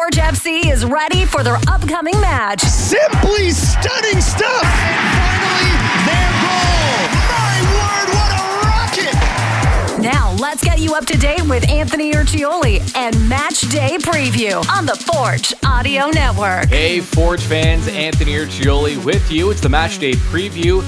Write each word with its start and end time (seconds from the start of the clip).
Forge 0.00 0.16
FC 0.16 0.72
is 0.72 0.86
ready 0.86 1.26
for 1.26 1.42
their 1.42 1.58
upcoming 1.68 2.18
match. 2.22 2.62
Simply 2.62 3.50
stunning 3.50 4.22
stuff. 4.22 4.62
Finally, 4.62 5.72
their 6.06 6.30
goal. 6.40 7.04
My 7.28 7.60
word, 7.76 8.08
what 8.16 8.32
a 8.32 8.44
rocket! 8.64 10.02
Now, 10.02 10.34
let's 10.40 10.64
get 10.64 10.78
you 10.78 10.94
up 10.94 11.04
to 11.04 11.18
date 11.18 11.46
with 11.46 11.68
Anthony 11.68 12.12
Urciuoli 12.12 12.96
and 12.96 13.28
Match 13.28 13.60
Day 13.68 13.98
Preview 13.98 14.66
on 14.70 14.86
the 14.86 14.96
Forge 14.96 15.52
Audio 15.66 16.08
Network. 16.08 16.70
Hey, 16.70 17.00
Forge 17.00 17.42
fans, 17.42 17.86
Anthony 17.88 18.36
Urciuoli 18.36 19.04
with 19.04 19.30
you. 19.30 19.50
It's 19.50 19.60
the 19.60 19.68
Match 19.68 19.98
Day 19.98 20.12
Preview 20.12 20.80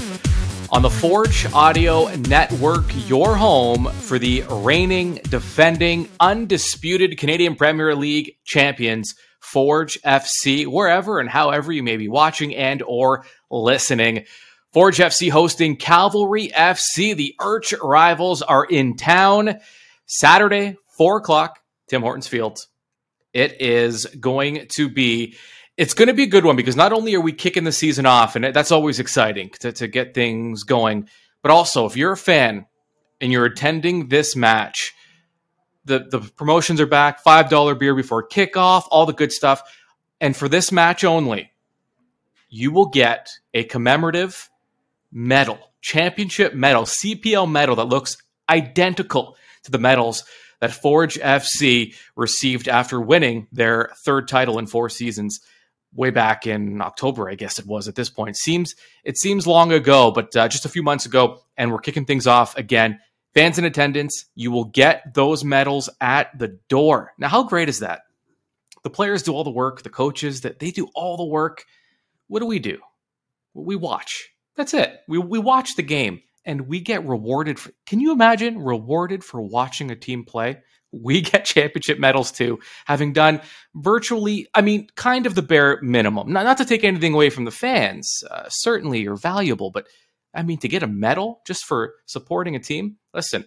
on 0.73 0.81
the 0.81 0.89
Forge 0.89 1.45
Audio 1.53 2.07
Network, 2.17 2.85
your 3.07 3.37
home 3.37 3.85
for 3.89 4.19
the 4.19 4.43
reigning, 4.49 5.17
defending, 5.29 6.09
undisputed 6.19 7.19
Canadian 7.19 7.57
Premier 7.57 7.95
League 7.95 8.37
champions, 8.45 9.15
Forge 9.39 10.01
FC, 10.01 10.67
wherever 10.67 11.21
and 11.21 11.29
however 11.29 11.73
you 11.73 11.83
may 11.83 11.99
be 11.99 12.09
watching 12.09 12.57
and 12.57 12.83
or 12.87 13.27
listening. 13.51 14.25
Forge 14.73 14.97
FC 14.97 15.31
hosting 15.31 15.77
Cavalry 15.77 16.49
FC. 16.49 17.15
The 17.15 17.35
arch 17.39 17.75
rivals 17.83 18.41
are 18.41 18.65
in 18.65 18.97
town 18.97 19.61
Saturday, 20.07 20.77
4 20.97 21.19
o'clock, 21.19 21.59
Tim 21.91 22.01
Hortons 22.01 22.29
Field. 22.29 22.59
It 23.35 23.61
is 23.61 24.07
going 24.07 24.69
to 24.77 24.89
be 24.89 25.37
it's 25.77 25.95
going 25.95 26.09
to 26.09 26.15
be 26.15 26.25
a 26.25 26.29
good 26.29 26.45
one 26.45 26.57
because 26.57 26.77
not 26.77 26.93
only 26.93 27.15
are 27.15 27.21
we 27.21 27.33
kicking 27.33 27.65
the 27.65 27.73
season 27.73 28.07
off, 28.07 28.37
and 28.37 28.45
that's 28.55 28.71
always 28.71 29.01
exciting 29.01 29.51
to, 29.61 29.73
to 29.73 29.89
get 29.89 30.15
things 30.15 30.65
going, 30.65 31.09
but 31.43 31.51
also 31.51 31.87
if 31.87 31.97
you're 31.97 32.13
a 32.13 32.17
fan 32.17 32.67
and 33.21 33.33
you're 33.33 33.47
attending 33.47 34.09
this 34.09 34.37
match, 34.37 34.93
the, 35.85 36.07
the 36.11 36.21
promotions 36.21 36.81
are 36.81 36.87
back 36.87 37.25
$5 37.25 37.79
beer 37.79 37.95
before 37.95 38.27
kickoff, 38.27 38.85
all 38.91 39.07
the 39.07 39.13
good 39.13 39.33
stuff. 39.33 39.63
And 40.21 40.37
for 40.37 40.49
this 40.49 40.71
match 40.71 41.05
only, 41.05 41.51
you 42.49 42.71
will 42.71 42.87
get 42.87 43.31
a 43.55 43.65
commemorative 43.65 44.51
medal, 45.11 45.59
championship 45.81 46.55
medal, 46.55 46.83
CPL 46.83 47.51
medal 47.51 47.77
that 47.77 47.89
looks 47.89 48.19
identical 48.49 49.37
to 49.65 49.71
the 49.71 49.79
medals 49.79 50.25
that 50.61 50.71
Forge 50.71 51.19
FC 51.19 51.95
received 52.15 52.69
after 52.69 53.01
winning 53.01 53.49
their 53.51 53.91
third 54.05 54.29
title 54.29 54.59
in 54.59 54.67
four 54.67 54.89
seasons 54.89 55.41
way 55.95 56.11
back 56.11 56.47
in 56.47 56.81
October, 56.81 57.29
I 57.29 57.35
guess 57.35 57.59
it 57.59 57.67
was 57.67 57.89
at 57.89 57.95
this 57.95 58.11
point. 58.11 58.37
Seems 58.37 58.75
it 59.05 59.19
seems 59.19 59.47
long 59.47 59.73
ago, 59.73 60.11
but 60.11 60.35
uh, 60.37 60.49
just 60.49 60.65
a 60.65 60.69
few 60.69 60.83
months 60.83 61.07
ago, 61.07 61.41
and 61.57 61.71
we're 61.71 61.79
kicking 61.79 62.05
things 62.05 62.27
off 62.27 62.57
again. 62.57 62.99
Fans 63.35 63.59
in 63.59 63.65
attendance, 63.65 64.27
you 64.35 64.51
will 64.51 64.67
get 64.67 65.15
those 65.15 65.43
medals 65.43 65.89
at 66.01 66.39
the 66.39 66.59
door. 66.69 67.13
Now, 67.19 67.29
how 67.29 67.45
great 67.45 67.69
is 67.69 67.79
that? 67.79 68.03
The 68.83 68.91
players 68.91 69.23
do 69.23 69.33
all 69.33 69.45
the 69.45 69.51
work, 69.51 69.83
the 69.83 69.89
coaches 69.91 70.43
that 70.43 70.59
they 70.59 70.71
do 70.71 70.89
all 70.95 71.17
the 71.17 71.25
work. 71.25 71.65
What 72.27 72.41
do 72.41 72.47
we 72.47 72.59
do? 72.59 72.79
We 73.55 73.77
watch. 73.77 74.29
That's 74.57 74.75
it. 74.75 75.01
We 75.09 75.19
we 75.19 75.39
watch 75.39 75.77
the 75.77 75.83
game 75.83 76.23
and 76.45 76.63
we 76.63 76.81
get 76.81 77.07
rewarded. 77.07 77.59
For, 77.59 77.71
can 77.87 78.01
you 78.01 78.13
imagine 78.13 78.59
rewarded 78.59 79.25
for 79.25 79.41
watching 79.41 79.91
a 79.91 79.97
team 79.97 80.25
play? 80.25 80.61
We 80.93 81.21
get 81.23 81.45
championship 81.45 81.99
medals 81.99 82.31
too, 82.31 82.61
having 82.85 83.13
done 83.13 83.41
virtually, 83.75 84.47
I 84.55 84.61
mean, 84.61 84.89
kind 84.95 85.27
of 85.27 85.35
the 85.35 85.43
bare 85.43 85.81
minimum. 85.83 86.33
Not, 86.33 86.45
not 86.45 86.59
to 86.59 86.65
take 86.65 86.85
anything 86.85 87.15
away 87.15 87.31
from 87.31 87.45
the 87.45 87.51
fans, 87.51 88.23
uh, 88.31 88.49
certainly 88.49 89.01
you're 89.01 89.17
valuable, 89.17 89.71
but 89.71 89.87
I 90.35 90.43
mean, 90.43 90.59
to 90.59 90.69
get 90.69 90.83
a 90.83 90.87
medal 90.87 91.41
just 91.47 91.65
for 91.65 91.95
supporting 92.07 92.57
a 92.57 92.61
team, 92.61 92.97
listen, 93.13 93.45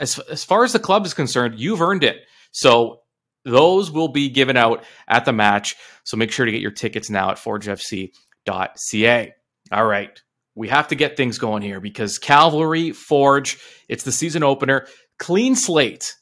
as, 0.00 0.18
as 0.18 0.44
far 0.44 0.64
as 0.64 0.72
the 0.72 0.78
club 0.78 1.06
is 1.06 1.14
concerned, 1.14 1.58
you've 1.58 1.80
earned 1.80 2.04
it. 2.04 2.22
So 2.50 3.00
those 3.44 3.90
will 3.90 4.08
be 4.08 4.28
given 4.28 4.56
out 4.56 4.84
at 5.06 5.24
the 5.24 5.32
match. 5.32 5.76
So 6.04 6.16
make 6.16 6.32
sure 6.32 6.46
to 6.46 6.52
get 6.52 6.60
your 6.60 6.70
tickets 6.70 7.10
now 7.10 7.30
at 7.30 7.36
forgefc.ca. 7.36 9.34
All 9.72 9.86
right. 9.86 10.22
We 10.56 10.68
have 10.68 10.88
to 10.88 10.94
get 10.94 11.16
things 11.16 11.38
going 11.38 11.62
here 11.62 11.80
because 11.80 12.18
Cavalry 12.18 12.92
Forge, 12.92 13.58
it's 13.88 14.04
the 14.04 14.12
season 14.12 14.42
opener. 14.44 14.86
Clean 15.18 15.56
slate 15.56 16.14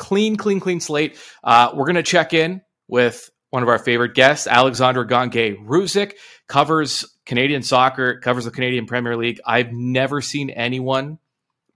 clean, 0.00 0.36
clean, 0.36 0.58
clean 0.58 0.80
slate. 0.80 1.16
Uh, 1.44 1.70
we're 1.74 1.84
going 1.84 1.94
to 1.94 2.02
check 2.02 2.32
in 2.32 2.62
with 2.88 3.30
one 3.50 3.62
of 3.62 3.68
our 3.68 3.78
favorite 3.78 4.14
guests, 4.14 4.46
Alexandre 4.46 5.04
Gangué 5.04 5.56
Ruzic, 5.64 6.14
covers 6.48 7.04
Canadian 7.26 7.62
soccer, 7.62 8.18
covers 8.18 8.46
the 8.46 8.50
Canadian 8.50 8.86
Premier 8.86 9.16
League. 9.16 9.40
I've 9.44 9.72
never 9.72 10.20
seen 10.20 10.50
anyone 10.50 11.18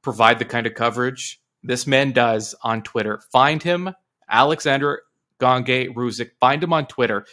provide 0.02 0.38
the 0.38 0.44
kind 0.44 0.66
of 0.66 0.74
coverage 0.74 1.40
this 1.62 1.86
man 1.86 2.12
does 2.12 2.54
on 2.62 2.82
Twitter. 2.82 3.20
Find 3.30 3.62
him, 3.62 3.90
Alexandre 4.28 5.02
Gangué 5.38 5.92
Ruzic. 5.92 6.30
Find 6.40 6.62
him 6.64 6.72
on 6.72 6.86
Twitter. 6.86 7.26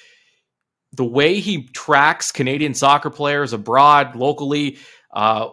The 0.94 1.06
way 1.06 1.40
he 1.40 1.68
tracks 1.68 2.34
Canadian 2.34 2.74
soccer 2.74 3.10
players 3.10 3.54
abroad, 3.54 4.16
locally, 4.16 4.78
uh, 5.14 5.50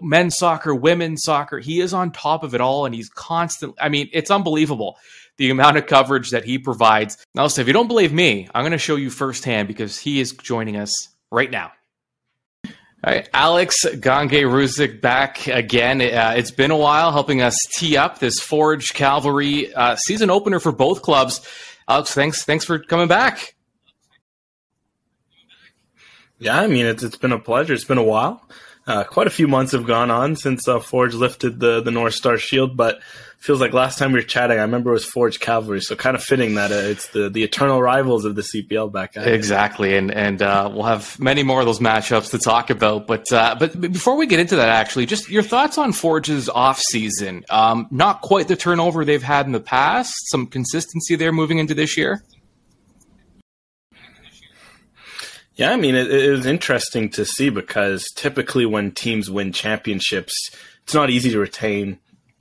men's 0.00 0.36
soccer, 0.36 0.74
women's 0.74 1.22
soccer. 1.22 1.58
He 1.58 1.80
is 1.80 1.94
on 1.94 2.12
top 2.12 2.42
of 2.42 2.54
it 2.54 2.60
all, 2.60 2.86
and 2.86 2.94
he's 2.94 3.08
constantly. 3.08 3.76
I 3.80 3.88
mean, 3.88 4.08
it's 4.12 4.30
unbelievable 4.30 4.96
the 5.36 5.50
amount 5.50 5.78
of 5.78 5.86
coverage 5.86 6.30
that 6.30 6.44
he 6.44 6.58
provides. 6.58 7.16
Now, 7.34 7.46
so 7.46 7.62
if 7.62 7.66
you 7.66 7.72
don't 7.72 7.88
believe 7.88 8.12
me, 8.12 8.46
I'm 8.54 8.62
going 8.62 8.72
to 8.72 8.78
show 8.78 8.96
you 8.96 9.08
firsthand 9.08 9.68
because 9.68 9.98
he 9.98 10.20
is 10.20 10.32
joining 10.32 10.76
us 10.76 11.08
right 11.32 11.50
now. 11.50 11.72
All 13.02 13.14
right, 13.14 13.26
Alex 13.32 13.76
Gangué 13.86 14.42
Ruzic 14.42 15.00
back 15.00 15.46
again. 15.46 16.02
Uh, 16.02 16.34
it's 16.36 16.50
been 16.50 16.70
a 16.70 16.76
while 16.76 17.12
helping 17.12 17.40
us 17.40 17.56
tee 17.74 17.96
up 17.96 18.18
this 18.18 18.38
Forge 18.40 18.92
Cavalry 18.92 19.72
uh, 19.72 19.96
season 19.96 20.28
opener 20.28 20.60
for 20.60 20.72
both 20.72 21.00
clubs. 21.00 21.40
Alex, 21.88 22.12
thanks 22.12 22.44
thanks 22.44 22.66
for 22.66 22.78
coming 22.78 23.08
back. 23.08 23.54
Yeah, 26.40 26.58
I 26.58 26.66
mean 26.66 26.86
it's 26.86 27.02
it's 27.02 27.16
been 27.16 27.32
a 27.32 27.38
pleasure. 27.38 27.74
It's 27.74 27.84
been 27.84 27.98
a 27.98 28.02
while. 28.02 28.42
Uh, 28.86 29.04
quite 29.04 29.26
a 29.26 29.30
few 29.30 29.46
months 29.46 29.72
have 29.72 29.86
gone 29.86 30.10
on 30.10 30.34
since 30.34 30.66
uh, 30.66 30.80
Forge 30.80 31.14
lifted 31.14 31.60
the 31.60 31.80
the 31.80 31.90
North 31.90 32.14
Star 32.14 32.38
Shield, 32.38 32.76
but 32.76 33.00
feels 33.40 33.60
like 33.60 33.72
last 33.72 33.98
time 33.98 34.12
we 34.12 34.18
were 34.18 34.24
chatting, 34.24 34.58
I 34.58 34.62
remember 34.62 34.90
it 34.90 34.94
was 34.94 35.04
Forge 35.04 35.40
Cavalry, 35.40 35.80
so 35.80 35.96
kind 35.96 36.14
of 36.14 36.22
fitting 36.22 36.54
that 36.54 36.70
uh, 36.72 36.76
it's 36.76 37.08
the 37.08 37.28
the 37.28 37.42
eternal 37.42 37.82
rivals 37.82 38.24
of 38.24 38.36
the 38.36 38.42
CPL 38.42 38.90
back. 38.90 39.16
At 39.16 39.28
exactly, 39.28 39.96
and 39.96 40.10
and 40.10 40.40
uh, 40.40 40.70
we'll 40.72 40.84
have 40.84 41.18
many 41.20 41.42
more 41.42 41.60
of 41.60 41.66
those 41.66 41.78
matchups 41.78 42.30
to 42.30 42.38
talk 42.38 42.70
about. 42.70 43.06
But 43.06 43.30
uh, 43.32 43.56
but 43.58 43.78
before 43.80 44.16
we 44.16 44.26
get 44.26 44.40
into 44.40 44.56
that, 44.56 44.68
actually, 44.68 45.06
just 45.06 45.28
your 45.28 45.42
thoughts 45.42 45.78
on 45.78 45.92
Forge's 45.92 46.48
off 46.48 46.80
season. 46.80 47.44
Um, 47.50 47.86
not 47.90 48.22
quite 48.22 48.48
the 48.48 48.56
turnover 48.56 49.04
they've 49.04 49.22
had 49.22 49.46
in 49.46 49.52
the 49.52 49.60
past. 49.60 50.14
Some 50.30 50.46
consistency 50.46 51.16
there 51.16 51.32
moving 51.32 51.58
into 51.58 51.74
this 51.74 51.96
year. 51.96 52.22
Yeah, 55.56 55.72
I 55.72 55.76
mean, 55.76 55.94
it, 55.94 56.10
it 56.10 56.30
was 56.30 56.46
interesting 56.46 57.10
to 57.10 57.24
see 57.24 57.50
because 57.50 58.06
typically 58.14 58.66
when 58.66 58.92
teams 58.92 59.30
win 59.30 59.52
championships, 59.52 60.50
it's 60.84 60.94
not 60.94 61.10
easy 61.10 61.30
to 61.30 61.38
retain 61.38 61.98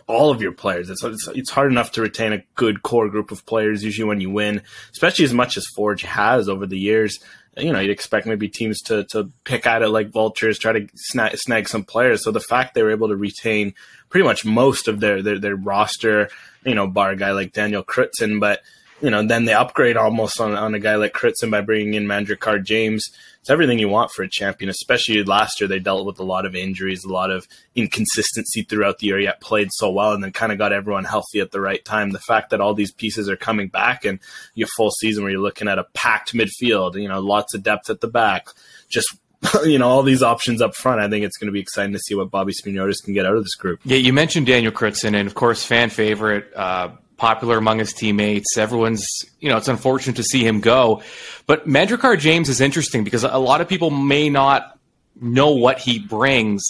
all 0.08 0.32
of 0.32 0.42
your 0.42 0.52
players. 0.52 0.90
It's, 0.90 1.04
it's, 1.04 1.28
it's 1.28 1.52
hard 1.52 1.72
enough 1.72 1.92
to 1.94 2.02
retain 2.02 2.34
a 2.34 2.44
good 2.56 2.82
core 2.82 3.10
group 3.10 3.32
of 3.32 3.46
players 3.46 3.84
usually 3.84 4.08
when 4.08 4.22
you 4.22 4.32
win, 4.32 4.64
especially 4.92 5.26
as 5.26 5.34
much 5.34 5.56
as 5.56 5.68
Forge 5.76 6.02
has 6.02 6.50
over 6.50 6.66
the 6.66 6.80
years. 6.80 7.20
You 7.58 7.74
know, 7.74 7.80
you'd 7.80 7.92
expect 7.92 8.26
maybe 8.26 8.48
teams 8.48 8.80
to 8.84 9.04
to 9.06 9.32
pick 9.44 9.68
at 9.68 9.82
it 9.82 9.90
like 9.90 10.12
vultures, 10.12 10.58
try 10.58 10.72
to 10.72 10.88
snag, 10.96 11.36
snag 11.38 11.68
some 11.68 11.84
players. 11.84 12.24
So 12.24 12.32
the 12.32 12.40
fact 12.40 12.74
they 12.74 12.84
were 12.84 12.92
able 12.92 13.10
to 13.10 13.16
retain 13.16 13.74
pretty 14.10 14.24
much 14.24 14.46
most 14.46 14.88
of 14.88 15.00
their 15.00 15.22
their, 15.22 15.40
their 15.40 15.56
roster, 15.56 16.30
you 16.64 16.74
know, 16.74 16.88
bar 16.88 17.12
a 17.12 17.16
guy 17.16 17.32
like 17.32 17.54
Daniel 17.54 17.84
Krutzen, 17.84 18.40
but 18.40 18.62
you 19.02 19.10
know, 19.10 19.26
then 19.26 19.46
they 19.46 19.54
upgrade 19.54 19.98
almost 19.98 20.40
on, 20.40 20.56
on 20.56 20.74
a 20.74 20.80
guy 20.80 20.96
like 20.96 21.14
Krutzen 21.14 21.52
by 21.52 21.62
bringing 21.62 21.94
in 21.94 22.06
Manjrekar 22.06 22.64
James. 22.64 23.10
It's 23.42 23.50
everything 23.50 23.80
you 23.80 23.88
want 23.88 24.12
for 24.12 24.24
a 24.24 24.30
champion, 24.30 24.70
especially 24.70 25.24
last 25.24 25.60
year 25.62 25.68
they 25.68 25.80
dealt 25.80 26.06
with 26.06 26.20
a 26.20 26.24
lot 26.24 26.46
of 26.46 26.56
injuries, 26.56 27.04
a 27.04 27.12
lot 27.12 27.32
of 27.32 27.48
inconsistency 27.76 28.64
throughout 28.64 29.00
the 29.00 29.08
year, 29.08 29.20
yet 29.20 29.42
played 29.42 29.70
so 29.72 29.90
well 29.90 30.12
and 30.12 30.24
then 30.24 30.32
kind 30.32 30.52
of 30.52 30.58
got 30.58 30.74
everyone 30.74 31.06
healthy 31.06 31.40
at 31.40 31.52
the 31.52 31.62
right 31.62 31.84
time. 31.86 32.12
The 32.12 32.20
fact 32.20 32.50
that 32.50 32.62
all 32.62 32.74
these 32.74 32.92
pieces 32.92 33.30
are 33.30 33.38
coming 33.38 33.70
back 33.70 34.04
and 34.04 34.20
your 34.56 34.68
full 34.76 34.92
season 34.92 35.24
where 35.24 35.32
you're 35.32 35.42
looking 35.42 35.68
at 35.68 35.80
a 35.80 35.86
packed 35.94 36.34
midfield, 36.34 37.02
you 37.02 37.08
know, 37.08 37.20
lots 37.20 37.54
of 37.54 37.64
depth 37.64 37.90
at 37.90 38.02
the 38.02 38.08
back, 38.08 38.50
just 38.90 39.08
you 39.64 39.80
know 39.80 39.88
all 39.88 40.04
these 40.04 40.22
options 40.22 40.62
up 40.62 40.76
front. 40.76 41.00
I 41.00 41.10
think 41.10 41.24
it's 41.24 41.38
going 41.38 41.48
to 41.48 41.54
be 41.54 41.62
exciting 41.62 41.94
to 41.94 42.00
see 42.00 42.16
what 42.16 42.30
Bobby 42.30 42.52
Smyrniotis 42.54 43.04
can 43.04 43.14
get 43.14 43.26
out 43.26 43.36
of 43.36 43.44
this 43.44 43.56
group. 43.56 43.80
Yeah, 43.86 43.98
you 43.98 44.12
mentioned 44.12 44.48
Daniel 44.48 44.72
Krutzen, 44.72 45.16
and 45.16 45.28
of 45.28 45.36
course, 45.36 45.64
fan 45.64 45.90
favorite. 45.90 46.52
Uh, 46.54 46.90
popular 47.20 47.58
among 47.58 47.80
his 47.80 47.94
teammates. 47.94 48.58
Everyone's, 48.58 49.06
you 49.40 49.50
know, 49.50 49.58
it's 49.58 49.68
unfortunate 49.68 50.16
to 50.16 50.24
see 50.24 50.44
him 50.44 50.62
go. 50.62 51.04
But 51.46 51.68
Manjrekar 51.68 52.18
James 52.18 52.50
is 52.50 52.62
interesting 52.62 53.04
because 53.04 53.24
a 53.24 53.38
lot 53.38 53.62
of 53.62 53.68
people 53.68 53.92
may 53.92 54.30
not 54.30 54.80
know 55.22 55.52
what 55.52 55.78
he 55.78 56.00
brings. 56.00 56.64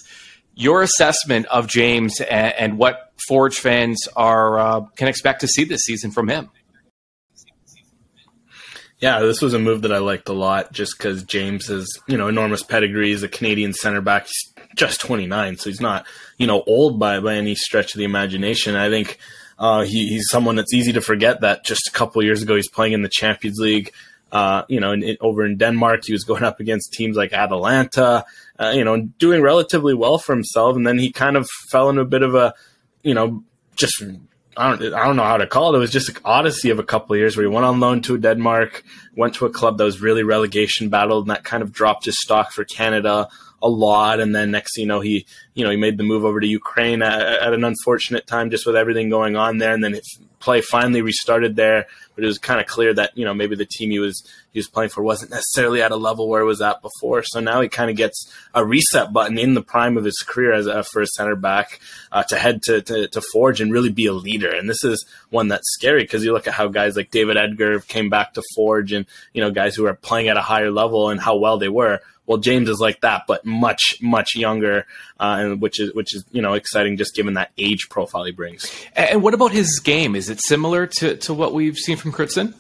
Your 0.56 0.82
assessment 0.82 1.46
of 1.46 1.68
James 1.68 2.20
and, 2.20 2.54
and 2.56 2.78
what 2.78 3.14
Forge 3.28 3.58
fans 3.58 4.08
are 4.16 4.60
uh, 4.60 4.82
can 4.96 5.08
expect 5.08 5.42
to 5.42 5.48
see 5.48 5.64
this 5.64 5.82
season 5.82 6.12
from 6.12 6.28
him. 6.28 6.50
Yeah, 9.00 9.20
this 9.20 9.42
was 9.42 9.54
a 9.54 9.60
move 9.60 9.84
that 9.84 9.94
I 9.94 10.00
liked 10.00 10.28
a 10.28 10.34
lot 10.34 10.74
just 10.74 10.98
because 10.98 11.24
James 11.24 11.68
has, 11.68 11.88
you 12.08 12.18
know, 12.18 12.28
enormous 12.28 12.64
pedigree. 12.64 13.10
He's 13.10 13.24
a 13.24 13.30
Canadian 13.30 13.74
center 13.74 14.02
back. 14.02 14.26
He's 14.26 14.66
just 14.76 15.00
29, 15.00 15.58
so 15.58 15.70
he's 15.70 15.80
not, 15.80 16.06
you 16.38 16.46
know, 16.48 16.64
old 16.68 17.00
by, 17.00 17.22
by 17.22 17.36
any 17.36 17.56
stretch 17.56 17.94
of 17.94 18.00
the 18.00 18.04
imagination. 18.04 18.76
I 18.76 18.90
think 18.90 19.18
Uh, 19.60 19.84
he, 19.84 20.08
he's 20.08 20.30
someone 20.30 20.56
that's 20.56 20.74
easy 20.74 20.94
to 20.94 21.02
forget 21.02 21.42
that 21.42 21.66
just 21.66 21.88
a 21.88 21.92
couple 21.92 22.24
years 22.24 22.42
ago 22.42 22.56
he's 22.56 22.70
playing 22.70 22.94
in 22.94 23.02
the 23.02 23.10
Champions 23.10 23.60
League. 23.60 23.92
Uh, 24.32 24.64
you 24.70 24.80
know, 24.80 24.92
in, 24.92 25.04
in, 25.04 25.18
over 25.22 25.46
in 25.46 25.58
Denmark, 25.58 26.02
he 26.06 26.14
was 26.14 26.24
going 26.24 26.44
up 26.44 26.60
against 26.60 26.94
teams 26.94 27.18
like 27.18 27.34
Atalanta, 27.34 28.24
uh, 28.60 28.72
you 28.76 28.84
know, 28.84 29.02
doing 29.18 29.42
relatively 29.42 29.94
well 29.94 30.18
for 30.20 30.34
himself. 30.34 30.76
And 30.76 30.86
then 30.86 31.00
he 31.00 31.12
kind 31.12 31.36
of 31.36 31.48
fell 31.70 31.90
into 31.90 32.02
a 32.02 32.06
bit 32.06 32.22
of 32.22 32.36
a, 32.36 32.54
you 33.04 33.14
know, 33.14 33.44
just 33.76 34.02
I 34.56 34.70
don't 34.70 34.94
I 34.94 35.06
don't 35.06 35.16
know 35.16 35.24
how 35.24 35.38
to 35.38 35.48
call 35.48 35.74
it. 35.74 35.78
It 35.78 35.82
was 35.82 35.92
just 35.92 36.10
an 36.10 36.18
odyssey 36.24 36.70
of 36.70 36.80
a 36.80 36.84
couple 36.84 37.14
of 37.14 37.20
years 37.20 37.36
where 37.36 37.46
he 37.46 37.54
went 37.54 37.66
on 37.66 37.80
loan 37.80 38.02
to 38.04 38.18
Denmark, 38.18 38.84
went 39.16 39.34
to 39.36 39.46
a 39.46 39.50
club 39.50 39.78
that 39.78 39.84
was 39.84 40.02
really 40.02 40.24
relegation 40.24 40.90
battled, 40.90 41.24
and 41.24 41.32
that 41.32 41.44
kind 41.44 41.64
of 41.64 41.72
dropped 41.72 42.06
his 42.06 42.20
stock 42.20 42.52
for 42.52 42.66
Canada 42.66 43.30
a 43.62 43.70
lot. 43.70 44.20
And 44.20 44.36
then 44.36 44.52
next, 44.52 44.78
you 44.78 44.86
know, 44.86 45.00
he 45.00 45.26
you 45.54 45.64
know 45.64 45.72
he 45.72 45.78
made 45.78 45.98
the 45.98 46.04
move 46.04 46.26
over 46.26 46.40
to 46.40 46.48
Ukraine 46.48 47.02
at, 47.02 47.22
at 47.22 47.54
an 47.54 47.64
unfortunate 47.64 48.28
time, 48.28 48.50
just 48.50 48.66
with 48.66 48.76
everything 48.76 49.10
going 49.10 49.36
on 49.36 49.58
there. 49.58 49.74
And 49.74 49.84
then 49.84 50.00
play 50.40 50.62
finally 50.62 51.02
restarted 51.02 51.56
there, 51.56 51.88
but 52.16 52.24
it 52.24 52.28
was 52.28 52.38
kind 52.38 52.60
of 52.60 52.66
clear 52.66 52.94
that 52.94 53.18
you 53.18 53.26
know 53.26 53.34
maybe 53.34 53.56
the 53.56 53.66
team 53.66 53.92
he 53.92 54.00
was 54.00 54.24
he 54.52 54.60
was 54.60 54.68
playing 54.68 54.90
for 54.90 55.04
wasn't 55.04 55.32
necessarily 55.32 55.82
at 55.82 55.92
a 55.92 55.96
level 55.96 56.28
where 56.28 56.42
it 56.42 56.46
was 56.46 56.62
at 56.62 56.82
before. 56.82 57.24
So 57.24 57.40
now 57.40 57.62
he 57.62 57.70
kind 57.70 57.90
of 57.90 57.96
gets 57.96 58.32
a 58.54 58.66
reset 58.66 59.14
button 59.14 59.38
in 59.38 59.54
the 59.54 59.62
prime 59.62 59.98
of 59.98 60.04
his 60.04 60.18
career 60.26 60.54
as 60.54 60.66
a 60.66 60.84
first 60.84 61.14
center 61.14 61.36
back 61.36 61.80
uh, 62.12 62.24
to 62.24 62.38
head 62.38 62.64
to, 62.64 62.82
to, 62.82 63.08
to 63.08 63.22
Forge 63.32 63.62
and 63.62 63.72
really 63.72 63.92
be 63.92 64.08
a 64.08 64.14
leader. 64.14 64.52
And 64.54 64.70
this 64.70 64.84
is 64.84 65.06
one 65.30 65.50
that's 65.50 65.72
scary 65.74 66.04
because 66.04 66.24
you 66.24 66.34
look 66.34 66.48
at 66.48 66.54
how 66.54 66.68
guys 66.68 66.96
like 66.96 67.12
David 67.12 67.38
Edgar 67.38 67.80
came 67.82 68.10
back 68.10 68.34
to 68.34 68.44
Forge 68.56 68.92
and 68.92 69.06
you 69.34 69.42
know 69.42 69.52
guys 69.52 69.76
who 69.76 69.86
are 69.86 69.94
playing 69.94 70.30
at 70.30 70.38
a 70.38 70.42
higher 70.42 70.72
level 70.72 71.10
and 71.10 71.20
how 71.20 71.38
well 71.38 71.58
they 71.58 71.70
were. 71.70 72.00
Well, 72.30 72.38
James 72.38 72.70
is 72.70 72.80
like 72.80 73.02
that, 73.02 73.24
but 73.28 73.44
much 73.44 73.98
much 74.02 74.36
younger, 74.36 74.86
uh, 75.20 75.38
and 75.40 75.62
which 75.62 75.80
is 75.80 75.96
which 75.96 76.14
is 76.16 76.24
you 76.32 76.44
know 76.44 76.54
exciting 76.54 76.96
just 76.96 77.16
given 77.16 77.34
that 77.34 77.50
age 77.58 77.88
profile 77.90 78.24
he 78.24 78.32
brings. 78.32 78.72
And 78.96 79.24
what 79.24 79.34
about 79.34 79.52
his 79.52 79.80
game? 79.80 80.16
Is 80.16 80.29
it 80.30 80.42
similar 80.42 80.88
to 80.88 81.18
to 81.18 81.34
what 81.34 81.54
we've 81.54 81.78
seen 81.78 81.98
from 81.98 82.12
Krutzen? 82.12 82.54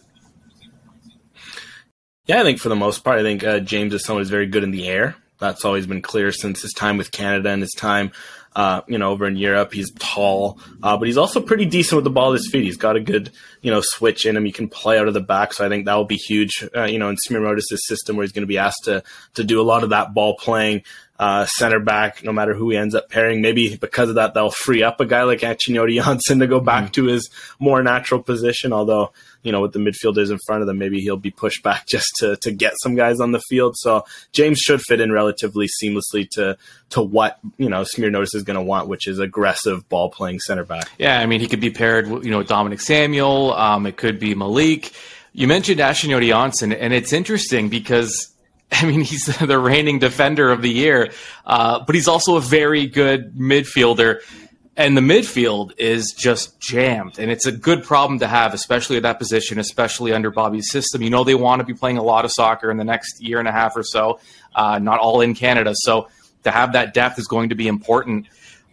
Yeah, 2.25 2.41
I 2.41 2.43
think 2.43 2.59
for 2.59 2.69
the 2.69 2.75
most 2.75 3.03
part, 3.03 3.17
I 3.19 3.23
think 3.23 3.43
uh, 3.43 3.59
James 3.59 3.93
is 3.93 4.05
someone 4.05 4.21
who's 4.21 4.29
very 4.29 4.45
good 4.45 4.63
in 4.63 4.71
the 4.71 4.87
air. 4.87 5.15
That's 5.39 5.65
always 5.65 5.87
been 5.87 6.01
clear 6.01 6.31
since 6.31 6.61
his 6.61 6.73
time 6.73 6.97
with 6.97 7.11
Canada 7.11 7.49
and 7.49 7.61
his 7.61 7.71
time, 7.71 8.11
uh, 8.55 8.81
you 8.87 8.97
know, 8.97 9.09
over 9.09 9.25
in 9.25 9.35
Europe. 9.35 9.73
He's 9.73 9.91
tall, 9.97 10.59
uh, 10.83 10.97
but 10.97 11.07
he's 11.07 11.17
also 11.17 11.41
pretty 11.41 11.65
decent 11.65 11.95
with 11.95 12.03
the 12.03 12.11
ball 12.11 12.33
at 12.33 12.39
his 12.39 12.51
feet. 12.51 12.65
He's 12.65 12.77
got 12.77 12.97
a 12.97 12.99
good, 12.99 13.31
you 13.61 13.71
know, 13.71 13.81
switch 13.81 14.25
in 14.25 14.35
him. 14.37 14.45
He 14.45 14.51
can 14.51 14.67
play 14.67 14.99
out 14.99 15.07
of 15.07 15.13
the 15.13 15.21
back, 15.21 15.53
so 15.53 15.65
I 15.65 15.69
think 15.69 15.85
that 15.85 15.95
will 15.95 16.05
be 16.05 16.17
huge, 16.17 16.63
uh, 16.75 16.83
you 16.83 16.99
know, 16.99 17.09
in 17.09 17.15
Smyrniotis' 17.15 17.79
system 17.87 18.15
where 18.15 18.25
he's 18.25 18.31
going 18.33 18.43
to 18.43 18.47
be 18.47 18.57
asked 18.59 18.83
to 18.83 19.01
to 19.33 19.43
do 19.43 19.59
a 19.59 19.63
lot 19.63 19.83
of 19.83 19.89
that 19.89 20.13
ball 20.13 20.35
playing. 20.35 20.83
Uh, 21.19 21.45
center 21.45 21.81
back, 21.81 22.23
no 22.23 22.31
matter 22.31 22.53
who 22.53 22.69
he 22.69 22.77
ends 22.77 22.95
up 22.95 23.09
pairing. 23.09 23.41
Maybe 23.41 23.75
because 23.75 24.07
of 24.07 24.15
that, 24.15 24.33
they'll 24.33 24.51
free 24.51 24.83
up 24.83 25.01
a 25.01 25.05
guy 25.05 25.23
like 25.23 25.41
Achinioti 25.41 26.01
Jönsson 26.01 26.39
to 26.39 26.47
go 26.47 26.61
back 26.61 26.85
mm-hmm. 26.85 26.91
to 26.93 27.05
his 27.07 27.29
more 27.59 27.83
natural 27.83 28.23
position. 28.23 28.71
Although 28.71 29.11
you 29.43 29.51
know, 29.51 29.61
with 29.61 29.73
the 29.73 29.79
midfielders 29.79 30.31
in 30.31 30.37
front 30.45 30.61
of 30.61 30.67
them, 30.67 30.77
maybe 30.77 30.99
he'll 30.99 31.17
be 31.17 31.31
pushed 31.31 31.63
back 31.63 31.85
just 31.89 32.07
to, 32.19 32.35
to 32.37 32.51
get 32.51 32.73
some 32.81 32.95
guys 32.95 33.19
on 33.19 33.31
the 33.31 33.41
field. 33.49 33.75
So 33.77 34.05
James 34.31 34.59
should 34.59 34.81
fit 34.81 35.01
in 35.01 35.11
relatively 35.11 35.67
seamlessly 35.81 36.29
to 36.31 36.57
to 36.91 37.01
what 37.01 37.39
you 37.57 37.69
know 37.69 37.83
Smyrniotis 37.83 38.35
is 38.35 38.43
going 38.43 38.55
to 38.55 38.63
want, 38.63 38.87
which 38.87 39.07
is 39.07 39.19
aggressive 39.19 39.87
ball 39.89 40.09
playing 40.09 40.39
center 40.39 40.63
back. 40.63 40.89
Yeah, 40.97 41.19
I 41.19 41.25
mean 41.25 41.39
he 41.39 41.47
could 41.47 41.61
be 41.61 41.69
paired, 41.69 42.07
you 42.07 42.31
know, 42.31 42.39
with 42.39 42.47
Dominic 42.47 42.81
Samuel. 42.81 43.53
Um, 43.53 43.85
it 43.85 43.97
could 43.97 44.19
be 44.19 44.35
Malik. 44.35 44.93
You 45.31 45.47
mentioned 45.47 45.79
Achinioti 45.79 46.33
Jönsson, 46.33 46.75
and 46.77 46.91
it's 46.91 47.13
interesting 47.13 47.69
because 47.69 48.29
I 48.71 48.85
mean, 48.85 49.01
he's 49.01 49.25
the 49.25 49.59
reigning 49.59 49.99
defender 49.99 50.51
of 50.51 50.61
the 50.61 50.69
year, 50.69 51.11
uh, 51.45 51.83
but 51.83 51.95
he's 51.95 52.07
also 52.07 52.35
a 52.35 52.41
very 52.41 52.85
good 52.85 53.35
midfielder. 53.35 54.21
And 54.77 54.95
the 54.95 55.01
midfield 55.01 55.73
is 55.77 56.13
just 56.17 56.57
jammed. 56.61 57.19
And 57.19 57.29
it's 57.29 57.45
a 57.45 57.51
good 57.51 57.83
problem 57.83 58.19
to 58.19 58.27
have 58.27 58.53
especially 58.53 58.95
at 58.95 59.03
that 59.03 59.19
position 59.19 59.59
especially 59.59 60.13
under 60.13 60.31
bobby's 60.31 60.71
system. 60.71 61.01
You 61.01 61.09
know 61.09 61.25
they 61.25 61.35
want 61.35 61.59
to 61.59 61.65
be 61.65 61.73
playing 61.73 61.97
a 61.97 62.03
lot 62.03 62.23
of 62.23 62.31
soccer 62.31 62.71
in 62.71 62.77
the 62.77 62.85
next 62.85 63.21
year 63.21 63.39
and 63.39 63.47
a 63.47 63.51
half 63.51 63.75
or 63.75 63.83
so 63.83 64.19
uh, 64.55 64.79
not 64.79 64.99
all 64.99 65.19
in 65.19 65.33
canada. 65.33 65.73
So 65.75 66.07
to 66.43 66.51
have 66.51 66.71
that 66.73 66.93
depth 66.93 67.19
is 67.19 67.27
going 67.27 67.49
to 67.49 67.55
be 67.55 67.67
important. 67.67 68.27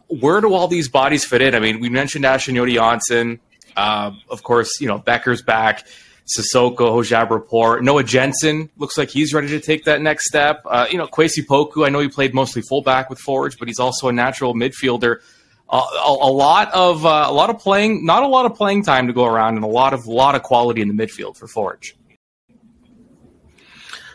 Where 0.07 0.41
do 0.41 0.55
all 0.55 0.69
these 0.69 0.89
bodies 0.89 1.25
fit 1.25 1.43
in? 1.43 1.57
I 1.57 1.59
mean 1.59 1.81
we 1.81 1.89
mentioned 1.89 2.25
Achinioti 2.25 2.77
Jönsson 2.77 3.41
uh, 3.77 4.13
of 4.31 4.45
course 4.45 4.81
you 4.81 4.87
know 4.87 5.01
Bekker's 5.01 5.43
back 5.43 5.89
Sissoko, 6.27 7.31
Rapport. 7.31 7.81
Noah 7.81 8.03
Jensen 8.03 8.71
looks 8.77 8.99
like 8.99 9.11
he's 9.11 9.33
ready 9.33 9.49
to 9.49 9.61
take 9.61 9.85
that 9.85 10.01
next 10.01 10.27
step. 10.27 10.63
Uh, 10.67 10.87
you 10.91 10.99
know, 10.99 11.07
Kwasi 11.07 11.45
Poku, 11.45 11.87
I 11.87 11.89
know 11.89 12.01
he 12.01 12.09
played 12.09 12.35
mostly 12.35 12.63
fullback 12.63 13.09
with 13.09 13.19
Forge, 13.19 13.59
but 13.59 13.69
he's 13.69 13.79
also 13.79 14.09
a 14.09 14.13
natural 14.13 14.55
midfielder 14.55 15.21
a, 15.69 15.77
a, 15.77 16.31
lot 16.31 16.73
of 16.73 17.05
uh, 17.05 17.27
a 17.29 17.33
lot 17.33 17.51
of 17.51 17.59
playing, 17.59 18.05
not 18.05 18.23
a 18.23 18.29
lot 18.29 18.47
of 18.47 18.55
playing 18.55 18.85
time 18.85 19.07
to 19.09 19.13
go 19.13 19.25
around, 19.25 19.57
and 19.57 19.65
a 19.65 19.69
lot 19.69 19.93
of 19.93 20.07
lot 20.07 20.35
of 20.35 20.43
quality 20.43 20.81
in 20.81 20.89
the 20.89 20.95
midfield 20.95 21.37
for 21.37 21.49
Forge. 21.49 21.97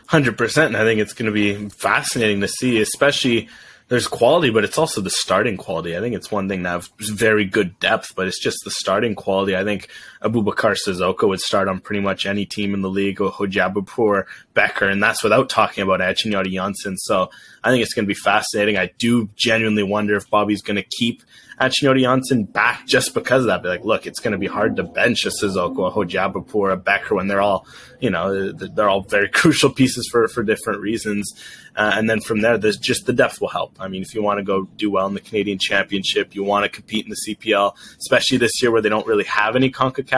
Hundred 0.06 0.38
percent. 0.38 0.74
I 0.74 0.84
think 0.84 1.00
it's 1.00 1.12
going 1.12 1.26
to 1.26 1.32
be 1.32 1.68
fascinating 1.68 2.40
to 2.40 2.48
see, 2.48 2.80
especially 2.80 3.48
there's 3.88 4.06
quality, 4.06 4.50
but 4.50 4.64
it's 4.64 4.78
also 4.78 5.00
the 5.00 5.10
starting 5.10 5.56
quality. 5.56 5.96
I 5.96 6.00
think 6.00 6.14
it's 6.14 6.30
one 6.30 6.48
thing 6.48 6.62
to 6.62 6.68
have 6.70 6.88
very 6.98 7.44
good 7.44 7.78
depth, 7.78 8.14
but 8.14 8.26
it's 8.26 8.40
just 8.40 8.58
the 8.64 8.70
starting 8.70 9.14
quality. 9.14 9.54
I 9.54 9.64
think 9.64 9.88
Aboubakar 10.22 10.76
Sissoko 10.76 11.28
would 11.28 11.40
start 11.40 11.68
on 11.68 11.80
pretty 11.80 12.00
much 12.00 12.26
any 12.26 12.44
team 12.46 12.74
in 12.74 12.82
the 12.82 12.90
league, 12.90 13.20
or 13.20 13.30
Hojabrpour, 13.30 14.24
Bekker, 14.54 14.90
and 14.90 15.02
that's 15.02 15.22
without 15.22 15.48
talking 15.48 15.82
about 15.82 16.00
Achinioti 16.00 16.52
Jönsson. 16.52 16.96
So 16.98 17.30
I 17.64 17.70
think 17.70 17.82
it's 17.82 17.94
going 17.94 18.04
to 18.04 18.08
be 18.08 18.14
fascinating. 18.14 18.76
I 18.76 18.90
do 18.98 19.28
genuinely 19.36 19.82
wonder 19.82 20.16
if 20.16 20.28
Bobby's 20.30 20.62
going 20.62 20.76
to 20.76 20.86
keep 20.98 21.22
Achinioti 21.60 22.02
Jönsson 22.02 22.52
back 22.52 22.86
just 22.86 23.14
because 23.14 23.42
of 23.42 23.46
that. 23.48 23.62
Be 23.62 23.68
like, 23.68 23.84
look, 23.84 24.06
it's 24.06 24.20
going 24.20 24.32
to 24.32 24.38
be 24.38 24.46
hard 24.46 24.76
to 24.76 24.82
bench 24.82 25.24
a 25.26 25.28
Sissoko, 25.30 25.88
a 25.88 25.92
Hojabrpour, 25.92 26.72
a 26.72 26.76
Bekker 26.76 27.16
when 27.16 27.28
they're 27.28 27.40
all, 27.40 27.66
you 28.00 28.10
know, 28.10 28.52
they're 28.52 28.88
all 28.88 29.02
very 29.02 29.28
crucial 29.32 29.70
pieces 29.70 30.08
for, 30.10 30.28
for 30.28 30.42
different 30.42 30.80
reasons. 30.80 31.32
Uh, 31.76 31.92
and 31.94 32.10
then 32.10 32.20
from 32.20 32.40
there, 32.40 32.58
there's 32.58 32.76
just 32.76 33.06
the 33.06 33.12
depth 33.12 33.40
will 33.40 33.48
help. 33.48 33.76
I 33.80 33.88
mean, 33.88 34.02
if 34.02 34.14
you 34.14 34.22
want 34.22 34.38
to 34.38 34.44
go 34.44 34.64
do 34.76 34.90
well 34.90 35.06
in 35.06 35.14
the 35.14 35.20
Canadian 35.20 35.58
Championship, 35.58 36.34
you 36.34 36.42
want 36.42 36.64
to 36.64 36.68
compete 36.68 37.06
in 37.06 37.10
the 37.10 37.34
CPL, 37.34 37.74
especially 37.98 38.38
this 38.38 38.60
year 38.60 38.70
where 38.70 38.82
they 38.82 38.88
don't 38.88 39.06
really 39.06 39.24
have 39.24 39.56
any 39.56 39.70
CONCACAF 39.70 40.11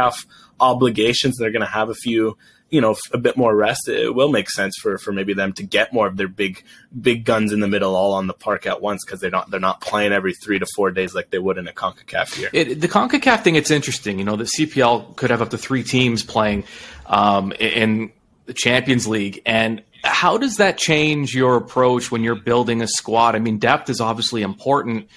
obligations. 0.60 1.36
They're 1.38 1.50
going 1.50 1.60
to 1.60 1.66
have 1.66 1.88
a 1.88 1.94
few 1.94 2.36
you 2.74 2.80
know 2.80 2.96
a 3.12 3.18
bit 3.18 3.36
more 3.36 3.54
rest, 3.54 3.88
it 3.88 4.12
will 4.12 4.30
make 4.30 4.50
sense 4.50 4.74
for 4.82 4.98
for 4.98 5.12
maybe 5.12 5.32
them 5.32 5.52
to 5.52 5.62
get 5.62 5.92
more 5.92 6.08
of 6.08 6.16
their 6.16 6.26
big 6.26 6.64
big 7.00 7.24
guns 7.24 7.52
in 7.52 7.60
the 7.60 7.68
middle 7.68 7.94
all 7.94 8.14
on 8.14 8.26
the 8.26 8.34
park 8.34 8.66
at 8.66 8.80
once 8.80 9.04
because 9.04 9.20
they're 9.20 9.30
not 9.30 9.48
they're 9.48 9.60
not 9.60 9.80
playing 9.80 10.12
every 10.12 10.34
three 10.34 10.58
to 10.58 10.66
four 10.74 10.90
days 10.90 11.14
like 11.14 11.30
they 11.30 11.38
would 11.38 11.56
in 11.56 11.68
a 11.68 11.72
Concacaf 11.72 12.36
year. 12.36 12.50
It, 12.52 12.80
the 12.80 12.88
Concacaf 12.88 13.44
thing, 13.44 13.54
it's 13.54 13.70
interesting. 13.70 14.18
You 14.18 14.24
know, 14.24 14.34
the 14.34 14.44
CPL 14.58 15.14
could 15.14 15.30
have 15.30 15.40
up 15.40 15.50
to 15.50 15.58
three 15.58 15.84
teams 15.84 16.24
playing 16.24 16.64
um, 17.06 17.52
in 17.52 18.10
the 18.46 18.54
Champions 18.54 19.06
League, 19.06 19.40
and 19.46 19.80
how 20.02 20.36
does 20.36 20.56
that 20.56 20.76
change 20.76 21.32
your 21.32 21.56
approach 21.56 22.10
when 22.10 22.24
you're 22.24 22.34
building 22.34 22.82
a 22.82 22.88
squad? 22.88 23.36
I 23.36 23.38
mean, 23.38 23.58
depth 23.58 23.88
is 23.88 24.00
obviously 24.00 24.42
important 24.42 25.08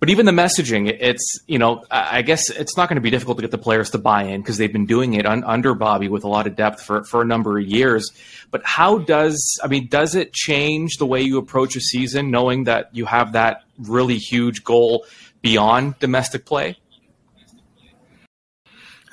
but 0.00 0.10
even 0.10 0.26
the 0.26 0.32
messaging, 0.32 0.94
it's 1.00 1.38
you 1.46 1.58
know, 1.58 1.84
I 1.90 2.22
guess 2.22 2.50
it's 2.50 2.76
not 2.76 2.88
going 2.88 2.96
to 2.96 3.02
be 3.02 3.10
difficult 3.10 3.38
to 3.38 3.42
get 3.42 3.50
the 3.50 3.58
players 3.58 3.90
to 3.90 3.98
buy 3.98 4.24
in 4.24 4.40
because 4.40 4.58
they've 4.58 4.72
been 4.72 4.86
doing 4.86 5.14
it 5.14 5.26
un- 5.26 5.44
under 5.44 5.74
Bobby 5.74 6.08
with 6.08 6.24
a 6.24 6.28
lot 6.28 6.46
of 6.46 6.56
depth 6.56 6.82
for 6.82 7.04
for 7.04 7.22
a 7.22 7.24
number 7.24 7.58
of 7.58 7.66
years. 7.66 8.10
But 8.50 8.62
how 8.64 8.98
does 8.98 9.58
I 9.62 9.68
mean, 9.68 9.88
does 9.88 10.14
it 10.14 10.32
change 10.32 10.96
the 10.98 11.06
way 11.06 11.22
you 11.22 11.38
approach 11.38 11.76
a 11.76 11.80
season, 11.80 12.30
knowing 12.30 12.64
that 12.64 12.90
you 12.92 13.06
have 13.06 13.32
that 13.32 13.62
really 13.78 14.18
huge 14.18 14.64
goal 14.64 15.06
beyond 15.42 15.98
domestic 15.98 16.44
play? 16.44 16.76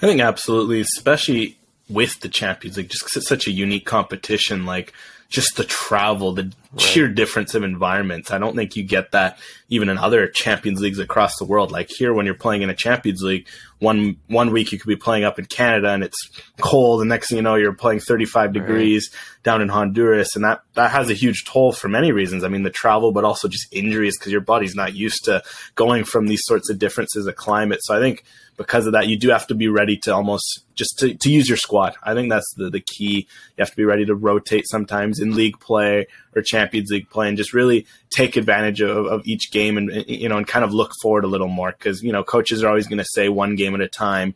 I 0.01 0.07
think 0.07 0.19
absolutely, 0.19 0.81
especially 0.81 1.57
with 1.87 2.19
the 2.21 2.29
Champions 2.29 2.77
League, 2.77 2.89
just 2.89 3.15
it's 3.15 3.27
such 3.27 3.47
a 3.47 3.51
unique 3.51 3.85
competition. 3.85 4.65
Like 4.65 4.93
just 5.29 5.57
the 5.57 5.63
travel, 5.63 6.33
the 6.33 6.51
right. 6.71 6.81
sheer 6.81 7.07
difference 7.07 7.55
of 7.55 7.63
environments. 7.63 8.31
I 8.31 8.37
don't 8.37 8.55
think 8.55 8.75
you 8.75 8.83
get 8.83 9.11
that 9.11 9.37
even 9.69 9.89
in 9.89 9.97
other 9.97 10.27
Champions 10.27 10.81
Leagues 10.81 10.99
across 10.99 11.37
the 11.37 11.45
world. 11.45 11.71
Like 11.71 11.89
here, 11.89 12.13
when 12.13 12.25
you're 12.25 12.35
playing 12.35 12.61
in 12.61 12.69
a 12.69 12.75
Champions 12.75 13.21
League, 13.21 13.47
one 13.79 14.17
one 14.27 14.51
week 14.51 14.71
you 14.71 14.77
could 14.77 14.87
be 14.87 14.95
playing 14.95 15.23
up 15.23 15.39
in 15.39 15.45
Canada 15.45 15.89
and 15.89 16.03
it's 16.03 16.29
cold, 16.59 17.01
and 17.01 17.09
next 17.09 17.29
thing 17.29 17.37
you 17.37 17.41
know, 17.41 17.55
you're 17.55 17.73
playing 17.73 17.99
35 17.99 18.53
degrees 18.53 19.09
right. 19.11 19.43
down 19.43 19.61
in 19.61 19.69
Honduras, 19.69 20.35
and 20.35 20.45
that 20.45 20.61
that 20.73 20.91
has 20.91 21.09
a 21.09 21.13
huge 21.13 21.45
toll 21.45 21.71
for 21.71 21.87
many 21.87 22.11
reasons. 22.11 22.43
I 22.43 22.47
mean, 22.47 22.63
the 22.63 22.69
travel, 22.69 23.11
but 23.11 23.23
also 23.23 23.47
just 23.47 23.73
injuries 23.73 24.17
because 24.17 24.31
your 24.31 24.41
body's 24.41 24.75
not 24.75 24.93
used 24.93 25.25
to 25.25 25.41
going 25.75 26.03
from 26.03 26.27
these 26.27 26.45
sorts 26.45 26.69
of 26.69 26.79
differences 26.79 27.25
of 27.25 27.35
climate. 27.35 27.79
So 27.81 27.95
I 27.95 27.99
think 27.99 28.23
because 28.57 28.85
of 28.85 28.93
that, 28.93 29.07
you 29.07 29.17
do 29.17 29.29
have 29.29 29.47
to 29.47 29.55
be 29.55 29.67
ready 29.67 29.97
to 29.97 30.13
almost 30.13 30.63
just 30.75 30.99
to, 30.99 31.15
to 31.15 31.31
use 31.31 31.47
your 31.47 31.57
squad. 31.57 31.95
I 32.03 32.13
think 32.13 32.29
that's 32.29 32.53
the, 32.55 32.69
the 32.69 32.79
key. 32.79 33.27
You 33.57 33.61
have 33.61 33.71
to 33.71 33.75
be 33.75 33.85
ready 33.85 34.05
to 34.05 34.15
rotate 34.15 34.67
sometimes 34.67 35.19
in 35.19 35.35
league 35.35 35.59
play 35.59 36.07
or 36.35 36.41
Champions 36.41 36.89
League 36.89 37.09
play 37.09 37.27
and 37.27 37.37
just 37.37 37.53
really 37.53 37.85
take 38.09 38.35
advantage 38.35 38.81
of, 38.81 39.05
of 39.05 39.21
each 39.25 39.51
game 39.51 39.77
and, 39.77 40.05
you 40.07 40.29
know, 40.29 40.37
and 40.37 40.47
kind 40.47 40.65
of 40.65 40.73
look 40.73 40.91
forward 41.01 41.23
a 41.23 41.27
little 41.27 41.47
more 41.47 41.71
because, 41.71 42.01
you 42.01 42.11
know, 42.11 42.23
coaches 42.23 42.63
are 42.63 42.69
always 42.69 42.87
going 42.87 42.99
to 42.99 43.05
say 43.05 43.29
one 43.29 43.55
game 43.55 43.75
at 43.75 43.81
a 43.81 43.87
time, 43.87 44.35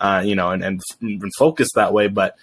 uh, 0.00 0.22
you 0.24 0.34
know, 0.34 0.50
and, 0.50 0.64
and, 0.64 0.80
and 1.00 1.32
focus 1.38 1.68
that 1.74 1.92
way. 1.92 2.08
But 2.08 2.36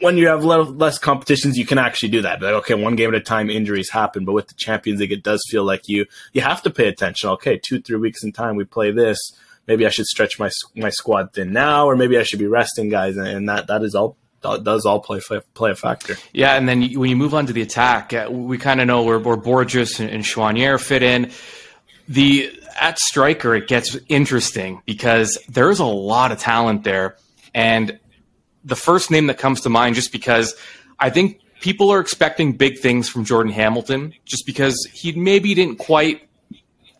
when 0.00 0.18
you 0.18 0.28
have 0.28 0.44
less 0.44 0.98
competitions, 0.98 1.56
you 1.56 1.64
can 1.64 1.78
actually 1.78 2.10
do 2.10 2.22
that. 2.22 2.42
Like, 2.42 2.54
okay, 2.54 2.74
one 2.74 2.96
game 2.96 3.08
at 3.08 3.14
a 3.14 3.20
time, 3.20 3.48
injuries 3.48 3.90
happen. 3.90 4.24
But 4.24 4.32
with 4.32 4.48
the 4.48 4.54
Champions 4.54 5.00
League, 5.00 5.12
it 5.12 5.22
does 5.22 5.42
feel 5.50 5.64
like 5.64 5.88
you 5.88 6.06
you 6.34 6.42
have 6.42 6.62
to 6.62 6.70
pay 6.70 6.88
attention. 6.88 7.30
Okay, 7.30 7.58
two 7.66 7.80
three 7.80 7.96
weeks 7.96 8.22
in 8.22 8.32
time, 8.32 8.56
we 8.56 8.64
play 8.64 8.90
this 8.90 9.18
maybe 9.66 9.86
I 9.86 9.90
should 9.90 10.06
stretch 10.06 10.38
my 10.38 10.50
my 10.74 10.90
squad 10.90 11.32
thin 11.32 11.52
now, 11.52 11.86
or 11.86 11.96
maybe 11.96 12.18
I 12.18 12.22
should 12.22 12.38
be 12.38 12.46
resting 12.46 12.88
guys, 12.88 13.16
and 13.16 13.48
that 13.48 13.66
that 13.68 13.82
is 13.82 13.94
all 13.94 14.16
does 14.62 14.86
all 14.86 15.00
play 15.00 15.20
play 15.54 15.70
a 15.70 15.74
factor. 15.74 16.16
Yeah, 16.32 16.54
and 16.54 16.68
then 16.68 16.82
when 16.94 17.10
you 17.10 17.16
move 17.16 17.34
on 17.34 17.46
to 17.46 17.52
the 17.52 17.62
attack, 17.62 18.12
uh, 18.12 18.28
we 18.30 18.58
kind 18.58 18.80
of 18.80 18.86
know 18.86 19.02
where, 19.02 19.18
where 19.18 19.36
Borges 19.36 20.00
and, 20.00 20.10
and 20.10 20.24
Choinière 20.24 20.80
fit 20.80 21.02
in. 21.02 21.30
The 22.08 22.52
at 22.78 22.98
striker, 22.98 23.54
it 23.54 23.68
gets 23.68 23.96
interesting 24.08 24.82
because 24.86 25.38
there's 25.48 25.80
a 25.80 25.84
lot 25.84 26.32
of 26.32 26.38
talent 26.38 26.84
there, 26.84 27.16
and 27.54 27.98
the 28.64 28.76
first 28.76 29.10
name 29.10 29.28
that 29.28 29.38
comes 29.38 29.62
to 29.62 29.68
mind, 29.68 29.94
just 29.94 30.12
because 30.12 30.54
I 30.98 31.10
think 31.10 31.40
people 31.60 31.90
are 31.90 32.00
expecting 32.00 32.52
big 32.52 32.78
things 32.78 33.08
from 33.08 33.24
Jordan 33.24 33.52
Hamilton, 33.52 34.12
just 34.24 34.46
because 34.46 34.76
he 34.92 35.12
maybe 35.12 35.54
didn't 35.54 35.76
quite 35.76 36.25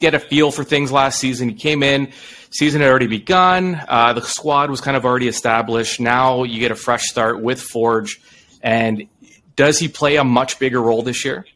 get 0.01 0.15
a 0.15 0.19
feel 0.19 0.51
for 0.51 0.65
things 0.65 0.93
last 0.93 1.19
season. 1.19 1.49
He 1.49 1.55
came 1.55 1.83
in, 1.83 2.13
season 2.51 2.81
had 2.81 2.91
already 2.91 3.07
begun, 3.07 3.81
uh, 3.89 4.13
the 4.13 4.23
squad 4.23 4.71
was 4.71 4.81
kind 4.81 4.97
of 4.97 5.05
already 5.05 5.29
established. 5.29 6.01
Now 6.01 6.45
you 6.45 6.61
get 6.61 6.71
a 6.71 6.77
fresh 6.77 7.05
start 7.05 7.41
with 7.41 7.61
Forge, 7.61 8.21
and 8.63 9.07
does 9.55 9.79
he 9.79 9.89
play 9.89 10.17
a 10.17 10.25
much 10.25 10.59
bigger 10.59 10.81
role 10.81 11.03
this 11.03 11.25
year? 11.25 11.47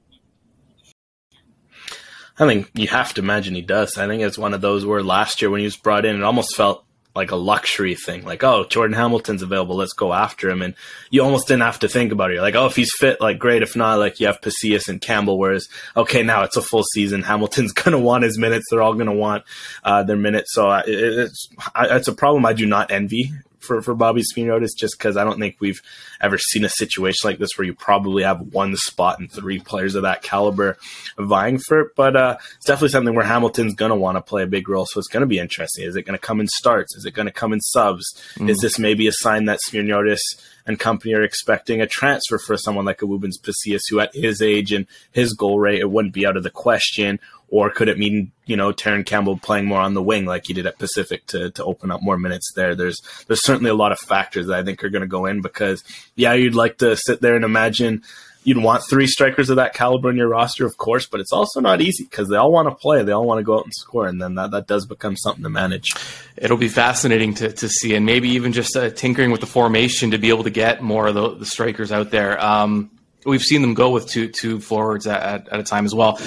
I 2.39 2.47
think 2.47 2.71
you 2.73 2.89
have 2.89 3.13
to 3.15 3.21
imagine 3.21 3.55
he 3.55 3.61
does. 3.61 3.99
I 3.99 4.07
think 4.07 4.23
it's 4.23 4.39
one 4.39 4.55
of 4.55 4.63
those 4.63 4.87
where 4.87 5.03
last 5.03 5.43
year 5.43 5.51
when 5.51 5.61
he 5.61 5.67
was 5.67 5.77
brought 5.77 6.07
in, 6.07 6.17
it 6.17 6.23
almost 6.23 6.57
felt 6.57 6.85
like 7.15 7.31
a 7.31 7.37
luxury 7.37 7.95
thing. 7.95 8.25
Like, 8.25 8.45
oh, 8.45 8.65
Jordan 8.65 8.97
Hamilton's 8.97 9.43
available, 9.43 9.77
let's 9.77 9.93
go 9.93 10.13
after 10.13 10.49
him. 10.49 10.63
And 10.63 10.75
you 11.11 11.23
almost 11.23 11.49
didn't 11.49 11.63
have 11.63 11.81
to 11.81 11.89
think 11.89 12.13
about 12.13 12.31
it. 12.31 12.35
You're 12.35 12.43
like, 12.43 12.55
oh, 12.55 12.67
if 12.67 12.77
he's 12.77 12.93
fit, 12.97 13.21
like 13.21 13.39
great. 13.39 13.63
If 13.63 13.77
not, 13.77 13.99
like 13.99 14.21
you 14.21 14.27
have 14.27 14.43
Pacius 14.43 14.89
and 14.89 15.01
Campbell. 15.01 15.39
Whereas, 15.39 15.69
okay, 15.97 16.23
now 16.23 16.43
it's 16.45 16.57
a 16.57 16.63
full 16.63 16.85
season. 16.95 17.23
Hamilton's 17.23 17.73
gonna 17.73 17.99
want 17.99 18.25
his 18.25 18.39
minutes. 18.39 18.67
They're 18.71 18.83
all 18.83 18.95
gonna 18.95 19.15
want 19.15 19.45
uh, 19.85 20.03
their 20.03 20.17
minutes. 20.17 20.55
So 20.55 20.71
it, 20.71 20.85
it's 20.89 21.49
it's 21.77 22.09
a 22.09 22.15
problem 22.15 22.47
I 22.47 22.53
do 22.53 22.67
not 22.67 22.91
envy 22.91 23.33
for, 23.61 23.83
for 23.83 23.95
Bobby 23.95 24.23
Smyrniotis 24.23 24.71
just 24.77 24.99
because 24.99 25.17
I 25.17 25.25
don't 25.25 25.39
think 25.39 25.57
we've 25.61 25.81
ever 26.21 26.39
seen 26.39 26.65
a 26.65 26.69
situation 26.69 27.29
like 27.29 27.39
this 27.39 27.51
where 27.57 27.67
you 27.67 27.75
probably 27.75 28.23
have 28.23 28.41
one 28.41 28.77
spot 28.77 29.19
and 29.19 29.31
three 29.31 29.61
players 29.61 29.95
of 29.95 30.03
that 30.03 30.23
caliber 30.23 30.77
vying 31.19 31.59
for 31.59 31.81
it. 31.81 31.97
But 31.97 32.17
uh, 32.17 32.37
it's 32.57 32.67
definitely 32.67 32.91
something 32.91 33.15
where 33.15 33.25
Hamilton's 33.25 33.75
going 33.75 33.91
to 33.91 33.97
want 33.97 34.17
to 34.17 34.23
play 34.23 34.43
a 34.43 34.47
big 34.47 34.69
role. 34.69 34.87
So 34.87 34.99
it's 34.99 35.09
going 35.09 35.23
to 35.23 35.27
be 35.27 35.39
interesting. 35.39 35.85
Is 35.85 35.97
it 35.97 36.03
going 36.03 36.19
to 36.19 36.27
come 36.27 36.41
in 36.41 36.49
starts? 36.49 36.97
Is 36.97 37.05
it 37.05 37.15
going 37.15 37.27
to 37.27 37.33
come 37.33 37.53
in 37.53 37.61
subs? 37.61 38.05
Mm. 38.37 38.51
Is 38.51 38.59
this 38.59 38.79
maybe 38.79 39.07
a 39.07 39.13
sign 39.13 39.45
that 39.47 39.61
Smyrniotis 39.69 40.21
and 40.67 40.79
company 40.79 41.15
are 41.15 41.23
expecting 41.23 41.81
a 41.81 41.87
transfer 41.87 42.39
for 42.39 42.57
someone 42.57 42.85
like 42.85 43.03
a 43.03 43.07
Woobens 43.07 43.43
Pacius, 43.43 43.83
who 43.89 44.01
at 44.01 44.15
his 44.15 44.43
age 44.43 44.73
and 44.73 44.87
his 45.13 45.35
goal 45.35 45.59
rate, 45.59 45.81
it 45.81 45.91
wouldn't 45.91 46.15
be 46.15 46.27
out 46.27 46.37
of 46.37 46.43
the 46.43 46.51
question? 46.51 47.19
Or 47.49 47.69
could 47.71 47.89
it 47.89 47.99
mean, 47.99 48.31
you 48.47 48.57
know, 48.57 48.71
Terran 48.71 49.03
Campbell 49.03 49.37
playing 49.37 49.67
more 49.67 49.81
on 49.81 49.95
the 49.95 50.03
wing 50.03 50.25
like 50.25 50.47
he 50.47 50.53
did 50.53 50.67
at 50.67 50.79
Pacific 50.79 51.27
to, 51.27 51.51
to 51.51 51.65
open 51.65 51.91
up 51.91 52.01
more 52.01 52.17
minutes 52.17 52.53
there? 52.55 52.77
There's 52.77 52.99
there's 53.27 53.45
certainly 53.45 53.71
a 53.71 53.75
lot 53.75 53.91
of 53.91 53.99
factors 53.99 54.47
that 54.47 54.59
I 54.59 54.63
think 54.63 54.85
are 54.85 54.91
going 54.91 55.03
to 55.03 55.09
go 55.09 55.27
in 55.27 55.41
because, 55.41 55.83
yeah, 56.15 56.33
you'd 56.35 56.55
like 56.55 56.79
to 56.79 56.97
sit 56.97 57.21
there 57.21 57.35
and 57.35 57.45
imagine 57.45 58.03
you'd 58.43 58.63
want 58.63 58.83
three 58.89 59.07
strikers 59.07 59.51
of 59.51 59.57
that 59.57 59.75
caliber 59.75 60.11
in 60.11 60.17
your 60.17 60.29
roster, 60.29 60.65
of 60.65 60.77
course, 60.77 61.07
but 61.07 61.21
it's 61.21 61.33
also 61.33 61.61
not 61.61 61.81
easy 61.81 62.05
because 62.05 62.29
they 62.29 62.37
all 62.37 62.53
want 62.53 62.69
to 62.69 62.75
play. 62.75 63.03
They 63.03 63.13
all 63.13 63.27
want 63.27 63.39
to 63.39 63.45
go 63.45 63.59
out 63.59 63.65
and 63.65 63.75
score, 63.75 64.07
and 64.07 64.21
then 64.21 64.35
that, 64.37 64.51
that 64.53 64.67
does 64.67 64.87
become 64.87 65.17
something 65.17 65.43
to 65.43 65.51
manage. 65.51 65.95
It'll 66.37 66.57
be 66.57 66.69
fascinating 66.69 67.35
to, 67.35 67.53
to 67.53 67.69
see, 67.69 67.95
and 67.95 68.07
maybe 68.07 68.31
even 68.31 68.53
just 68.53 68.77
uh, 68.77 68.91
tinkering 68.91 69.31
with 69.31 69.41
the 69.41 69.47
formation 69.47 70.13
to 70.13 70.19
be 70.19 70.31
able 70.31 70.45
to 70.45 70.51
get 70.51 70.83
more 70.83 71.09
of 71.09 71.15
the, 71.15 71.35
the 71.37 71.47
strikers 71.47 71.93
out 71.93 72.11
there. 72.11 72.43
Um, 72.43 72.91
we've 73.27 73.43
seen 73.43 73.63
them 73.63 73.75
go 73.75 73.91
with 73.91 74.09
two 74.09 74.29
two 74.29 74.61
forwards 74.61 75.07
at, 75.07 75.23
at, 75.23 75.49
at 75.49 75.61
a 75.61 75.65
time 75.65 75.85
as 75.85 75.95
well. 75.95 76.19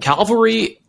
Cavalry, 0.00 0.80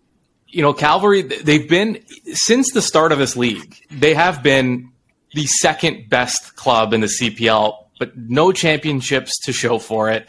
you 0.48 0.62
know, 0.62 0.74
Cavalry, 0.74 1.22
they've 1.24 1.68
been 1.68 2.03
since 2.34 2.72
the 2.72 2.82
start 2.82 3.12
of 3.12 3.18
this 3.18 3.36
league. 3.36 3.75
They 3.89 4.13
have 4.13 4.44
been 4.44 4.91
the 5.34 5.48
second 5.48 6.10
best 6.10 6.56
club 6.56 6.94
in 6.94 7.01
the 7.01 7.08
CPL, 7.08 7.75
but 8.00 8.18
no 8.18 8.51
championships 8.51 9.39
to 9.46 9.53
show 9.53 9.80
for 9.80 10.10
it. 10.10 10.27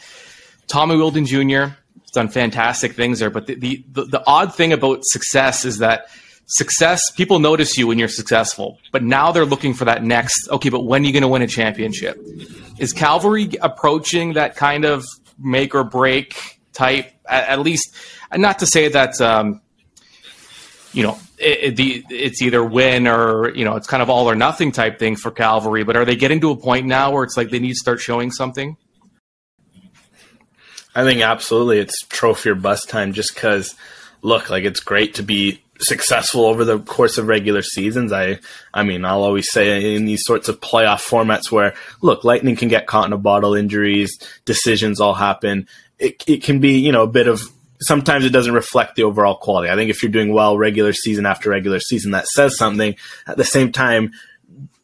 Tommy 0.67 0.95
Wheeldon 0.95 1.25
Jr. 1.25 1.73
has 1.73 2.11
done 2.13 2.29
fantastic 2.29 2.93
things 2.93 3.19
there, 3.19 3.29
but 3.29 3.47
the, 3.47 3.55
the, 3.55 3.85
the, 3.91 4.05
the 4.05 4.23
odd 4.27 4.55
thing 4.55 4.73
about 4.73 4.99
success 5.03 5.65
is 5.65 5.79
that 5.79 6.07
success 6.45 7.09
people 7.11 7.39
notice 7.39 7.77
you 7.77 7.87
when 7.87 7.97
you're 7.97 8.09
successful 8.09 8.77
but 8.91 9.01
now 9.01 9.31
they're 9.31 9.45
looking 9.45 9.73
for 9.73 9.85
that 9.85 10.03
next 10.03 10.49
okay 10.49 10.67
but 10.67 10.81
when 10.81 11.01
are 11.01 11.05
you 11.05 11.13
going 11.13 11.21
to 11.21 11.27
win 11.27 11.41
a 11.41 11.47
championship 11.47 12.19
is 12.77 12.91
Calvary 12.91 13.49
approaching 13.61 14.33
that 14.33 14.57
kind 14.57 14.83
of 14.83 15.05
make 15.39 15.73
or 15.73 15.85
break 15.85 16.59
type 16.73 17.09
at, 17.29 17.47
at 17.47 17.59
least 17.59 17.95
not 18.35 18.59
to 18.59 18.65
say 18.65 18.89
that 18.89 19.19
um, 19.21 19.61
you 20.91 21.03
know 21.03 21.17
it, 21.37 21.59
it, 21.63 21.75
the, 21.75 22.05
it's 22.09 22.41
either 22.41 22.63
win 22.63 23.07
or 23.07 23.53
you 23.55 23.65
know 23.65 23.75
it's 23.75 23.87
kind 23.87 24.01
of 24.01 24.09
all 24.09 24.29
or 24.29 24.35
nothing 24.35 24.71
type 24.71 24.99
thing 24.99 25.15
for 25.15 25.31
Calvary, 25.31 25.83
but 25.83 25.95
are 25.95 26.05
they 26.05 26.15
getting 26.15 26.39
to 26.41 26.51
a 26.51 26.55
point 26.55 26.87
now 26.87 27.11
where 27.11 27.23
it's 27.23 27.37
like 27.37 27.49
they 27.49 27.59
need 27.59 27.73
to 27.73 27.75
start 27.75 27.99
showing 27.99 28.31
something 28.31 28.77
i 30.95 31.03
think 31.03 31.21
absolutely 31.21 31.79
it's 31.79 32.05
trophy 32.07 32.49
or 32.49 32.55
bust 32.55 32.89
time 32.89 33.13
just 33.13 33.33
because 33.33 33.75
look 34.21 34.49
like 34.49 34.63
it's 34.63 34.79
great 34.79 35.15
to 35.15 35.23
be 35.23 35.63
successful 35.79 36.45
over 36.45 36.63
the 36.65 36.79
course 36.79 37.17
of 37.17 37.27
regular 37.27 37.61
seasons. 37.61 38.11
I 38.11 38.39
I 38.73 38.83
mean, 38.83 39.05
I'll 39.05 39.23
always 39.23 39.51
say 39.51 39.95
in 39.95 40.05
these 40.05 40.23
sorts 40.25 40.49
of 40.49 40.59
playoff 40.59 41.07
formats 41.07 41.51
where 41.51 41.73
look, 42.01 42.23
lightning 42.23 42.55
can 42.55 42.69
get 42.69 42.87
caught 42.87 43.05
in 43.05 43.13
a 43.13 43.17
bottle, 43.17 43.53
injuries, 43.53 44.17
decisions 44.45 44.99
all 44.99 45.13
happen. 45.13 45.67
It 45.99 46.23
it 46.27 46.43
can 46.43 46.59
be, 46.59 46.79
you 46.79 46.91
know, 46.91 47.03
a 47.03 47.07
bit 47.07 47.27
of 47.27 47.41
sometimes 47.81 48.25
it 48.25 48.31
doesn't 48.31 48.53
reflect 48.53 48.95
the 48.95 49.03
overall 49.03 49.35
quality. 49.35 49.69
I 49.69 49.75
think 49.75 49.89
if 49.89 50.01
you're 50.01 50.11
doing 50.11 50.33
well 50.33 50.57
regular 50.57 50.93
season 50.93 51.25
after 51.25 51.49
regular 51.49 51.79
season, 51.79 52.11
that 52.11 52.27
says 52.27 52.57
something. 52.57 52.95
At 53.27 53.37
the 53.37 53.43
same 53.43 53.71
time, 53.71 54.11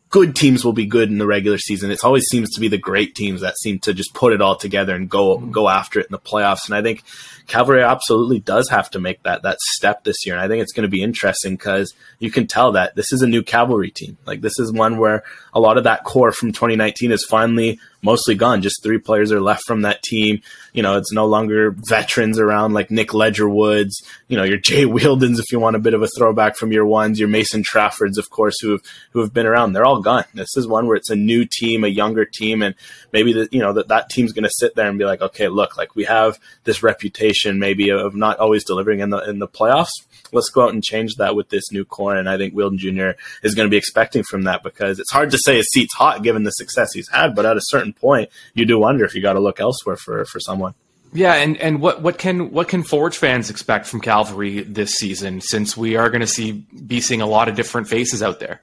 good 0.09 0.35
teams 0.35 0.65
will 0.65 0.73
be 0.73 0.85
good 0.85 1.09
in 1.09 1.19
the 1.19 1.27
regular 1.27 1.57
season. 1.57 1.91
It 1.91 2.03
always 2.03 2.25
seems 2.29 2.49
to 2.51 2.59
be 2.59 2.67
the 2.67 2.77
great 2.77 3.15
teams 3.15 3.41
that 3.41 3.57
seem 3.59 3.79
to 3.79 3.93
just 3.93 4.13
put 4.13 4.33
it 4.33 4.41
all 4.41 4.55
together 4.55 4.95
and 4.95 5.09
go 5.09 5.37
mm-hmm. 5.37 5.51
go 5.51 5.69
after 5.69 5.99
it 5.99 6.07
in 6.07 6.11
the 6.11 6.19
playoffs. 6.19 6.65
And 6.65 6.75
I 6.75 6.81
think 6.81 7.03
Cavalry 7.47 7.83
absolutely 7.83 8.39
does 8.39 8.69
have 8.69 8.89
to 8.91 8.99
make 8.99 9.21
that 9.23 9.43
that 9.43 9.59
step 9.59 10.03
this 10.03 10.25
year. 10.25 10.35
And 10.35 10.43
I 10.43 10.47
think 10.47 10.61
it's 10.61 10.73
going 10.73 10.87
to 10.87 10.89
be 10.89 11.03
interesting 11.03 11.55
because 11.55 11.93
you 12.19 12.31
can 12.31 12.47
tell 12.47 12.71
that 12.73 12.95
this 12.95 13.11
is 13.13 13.21
a 13.21 13.27
new 13.27 13.43
Cavalry 13.43 13.91
team. 13.91 14.17
Like 14.25 14.41
this 14.41 14.57
is 14.59 14.71
one 14.71 14.97
where 14.97 15.23
a 15.53 15.59
lot 15.59 15.77
of 15.77 15.83
that 15.83 16.03
core 16.03 16.31
from 16.31 16.51
2019 16.51 17.11
is 17.11 17.25
finally 17.29 17.79
mostly 18.01 18.35
gone. 18.35 18.61
Just 18.61 18.81
three 18.83 18.97
players 18.97 19.31
are 19.31 19.41
left 19.41 19.63
from 19.65 19.81
that 19.81 20.01
team. 20.03 20.41
You 20.73 20.83
know, 20.83 20.97
it's 20.97 21.11
no 21.11 21.25
longer 21.25 21.75
veterans 21.87 22.39
around 22.39 22.73
like 22.73 22.91
Nick 22.91 23.09
Ledgerwoods, 23.09 23.93
you 24.27 24.37
know, 24.37 24.43
your 24.43 24.57
Jay 24.57 24.85
Wheeldons, 24.85 25.39
if 25.39 25.51
you 25.51 25.59
want 25.59 25.75
a 25.75 25.79
bit 25.79 25.93
of 25.93 26.01
a 26.01 26.07
throwback 26.17 26.55
from 26.55 26.71
your 26.71 26.85
ones, 26.85 27.19
your 27.19 27.27
Mason 27.27 27.63
Traffords, 27.63 28.17
of 28.17 28.29
course, 28.29 28.55
who 28.61 28.71
have, 28.71 28.81
who 29.11 29.19
have 29.19 29.33
been 29.33 29.45
around. 29.45 29.73
They're 29.73 29.85
all 29.85 30.01
gone. 30.01 30.25
This 30.33 30.55
is 30.55 30.67
one 30.67 30.87
where 30.87 30.95
it's 30.95 31.09
a 31.09 31.15
new 31.15 31.45
team, 31.45 31.83
a 31.83 31.87
younger 31.87 32.25
team. 32.25 32.61
And 32.61 32.75
maybe 33.11 33.33
that, 33.33 33.53
you 33.53 33.59
know, 33.59 33.73
that, 33.73 33.89
that 33.89 34.09
team's 34.09 34.33
going 34.33 34.43
to 34.43 34.51
sit 34.53 34.75
there 34.75 34.87
and 34.87 34.97
be 34.97 35.05
like, 35.05 35.21
okay, 35.21 35.47
look, 35.47 35.77
like 35.77 35.95
we 35.95 36.05
have 36.05 36.39
this 36.63 36.83
reputation 36.83 37.59
maybe 37.59 37.89
of 37.89 38.15
not 38.15 38.39
always 38.39 38.63
delivering 38.63 38.99
in 38.99 39.09
the, 39.09 39.29
in 39.29 39.39
the 39.39 39.47
playoffs 39.47 39.89
let's 40.31 40.49
go 40.49 40.63
out 40.63 40.73
and 40.73 40.83
change 40.83 41.15
that 41.15 41.35
with 41.35 41.49
this 41.49 41.71
new 41.71 41.85
core. 41.85 42.15
And 42.15 42.29
I 42.29 42.37
think 42.37 42.53
Wheeldon 42.53 42.77
Jr. 42.77 43.19
is 43.43 43.55
going 43.55 43.65
to 43.67 43.69
be 43.69 43.77
expecting 43.77 44.23
from 44.23 44.43
that 44.43 44.63
because 44.63 44.99
it's 44.99 45.11
hard 45.11 45.31
to 45.31 45.37
say 45.37 45.57
his 45.57 45.69
seat's 45.71 45.93
hot 45.93 46.23
given 46.23 46.43
the 46.43 46.51
success 46.51 46.93
he's 46.93 47.09
had, 47.09 47.35
but 47.35 47.45
at 47.45 47.57
a 47.57 47.61
certain 47.63 47.88
point, 47.93 48.29
you 48.53 48.65
do 48.65 48.79
wonder 48.79 49.05
if 49.05 49.15
you 49.15 49.21
got 49.21 49.33
to 49.33 49.39
look 49.39 49.59
elsewhere 49.59 49.97
for 49.97 50.25
for 50.25 50.39
someone. 50.39 50.73
Yeah, 51.11 51.33
and, 51.33 51.57
and 51.57 51.81
what, 51.81 52.03
what 52.03 52.19
can 52.19 52.51
what 52.51 52.67
can 52.67 52.83
Forge 52.83 53.17
fans 53.17 53.49
expect 53.49 53.87
from 53.87 53.99
Calvary 53.99 54.61
this 54.61 54.93
season? 54.93 55.41
Since 55.41 55.75
we 55.75 55.95
are 55.95 56.09
going 56.09 56.21
to 56.21 56.27
see 56.27 56.51
be 56.85 57.01
seeing 57.01 57.21
a 57.21 57.25
lot 57.25 57.49
of 57.49 57.55
different 57.55 57.87
faces 57.87 58.21
out 58.21 58.39
there. 58.39 58.61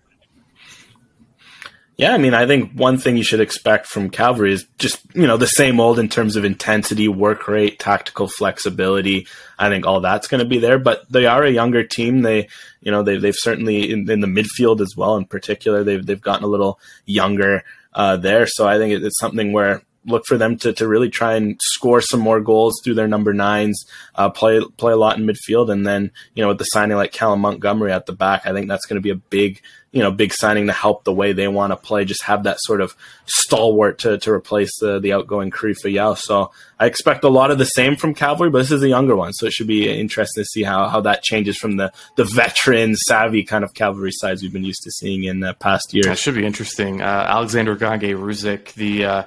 Yeah, 1.98 2.12
I 2.12 2.18
mean, 2.18 2.34
I 2.34 2.46
think 2.46 2.72
one 2.72 2.98
thing 2.98 3.16
you 3.16 3.22
should 3.22 3.40
expect 3.40 3.86
from 3.86 4.10
Calvary 4.10 4.52
is 4.52 4.66
just, 4.76 5.00
you 5.14 5.26
know, 5.26 5.38
the 5.38 5.46
same 5.46 5.80
old 5.80 5.98
in 5.98 6.10
terms 6.10 6.36
of 6.36 6.44
intensity, 6.44 7.08
work 7.08 7.48
rate, 7.48 7.78
tactical 7.78 8.28
flexibility. 8.28 9.26
I 9.58 9.70
think 9.70 9.86
all 9.86 10.00
that's 10.00 10.28
going 10.28 10.40
to 10.40 10.48
be 10.48 10.58
there, 10.58 10.78
but 10.78 11.10
they 11.10 11.24
are 11.24 11.42
a 11.42 11.50
younger 11.50 11.84
team. 11.84 12.20
They, 12.20 12.48
you 12.82 12.92
know, 12.92 13.02
they, 13.02 13.16
they've 13.16 13.34
certainly 13.34 13.90
in, 13.90 14.10
in 14.10 14.20
the 14.20 14.26
midfield 14.26 14.82
as 14.82 14.94
well, 14.94 15.16
in 15.16 15.24
particular, 15.24 15.84
they've, 15.84 16.04
they've 16.04 16.20
gotten 16.20 16.44
a 16.44 16.48
little 16.48 16.78
younger, 17.06 17.64
uh, 17.96 18.16
there. 18.16 18.46
So 18.46 18.68
I 18.68 18.78
think 18.78 19.02
it's 19.02 19.18
something 19.18 19.52
where 19.52 19.82
look 20.06 20.24
for 20.26 20.38
them 20.38 20.56
to, 20.58 20.72
to 20.72 20.88
really 20.88 21.10
try 21.10 21.34
and 21.34 21.58
score 21.62 22.00
some 22.00 22.20
more 22.20 22.40
goals 22.40 22.80
through 22.82 22.94
their 22.94 23.08
number 23.08 23.34
nines, 23.34 23.84
uh, 24.14 24.30
play 24.30 24.60
play 24.76 24.92
a 24.92 24.96
lot 24.96 25.18
in 25.18 25.26
midfield, 25.26 25.70
and 25.70 25.86
then 25.86 26.10
you 26.34 26.42
know 26.42 26.48
with 26.48 26.58
the 26.58 26.64
signing 26.64 26.96
like 26.96 27.12
Callum 27.12 27.40
Montgomery 27.40 27.92
at 27.92 28.06
the 28.06 28.12
back, 28.12 28.46
I 28.46 28.52
think 28.52 28.68
that's 28.68 28.86
going 28.86 28.96
to 28.96 29.02
be 29.02 29.10
a 29.10 29.16
big 29.16 29.60
you 29.96 30.02
know 30.02 30.10
big 30.10 30.32
signing 30.32 30.66
to 30.66 30.72
help 30.74 31.04
the 31.04 31.12
way 31.12 31.32
they 31.32 31.48
want 31.48 31.72
to 31.72 31.76
play. 31.76 32.04
Just 32.04 32.22
have 32.24 32.44
that 32.44 32.58
sort 32.60 32.80
of 32.80 32.94
stalwart 33.24 33.98
to, 34.00 34.18
to 34.18 34.30
replace 34.30 34.70
the 34.78 34.98
the 34.98 35.14
outgoing 35.14 35.50
Karifa 35.50 35.90
Yao. 35.90 36.14
So 36.14 36.50
I 36.78 36.84
expect 36.84 37.24
a 37.24 37.28
lot 37.28 37.50
of 37.50 37.56
the 37.56 37.64
same 37.64 37.96
from 37.96 38.14
Cavalry, 38.14 38.50
but 38.50 38.58
this 38.58 38.72
is 38.72 38.82
a 38.82 38.88
younger 38.88 39.16
one, 39.16 39.32
so 39.32 39.46
it 39.46 39.52
should 39.52 39.66
be 39.66 39.88
interesting 39.88 40.42
to 40.42 40.48
see 40.48 40.62
how 40.62 40.88
how 40.88 41.00
that 41.00 41.22
changes 41.22 41.56
from 41.56 41.76
the 41.76 41.92
the 42.16 42.24
veteran 42.24 42.94
savvy 42.94 43.42
kind 43.42 43.64
of 43.64 43.72
Cavalry 43.74 44.12
sides 44.12 44.42
we've 44.42 44.52
been 44.52 44.64
used 44.64 44.82
to 44.82 44.90
seeing 44.90 45.24
in 45.24 45.40
the 45.40 45.54
past 45.54 45.94
years. 45.94 46.06
That 46.06 46.18
should 46.18 46.34
be 46.34 46.44
interesting. 46.44 47.00
Uh, 47.00 47.26
Alexander 47.28 47.74
Gangué 47.74 48.14
Ruzic, 48.14 48.74
the 48.74 49.04
uh, 49.04 49.22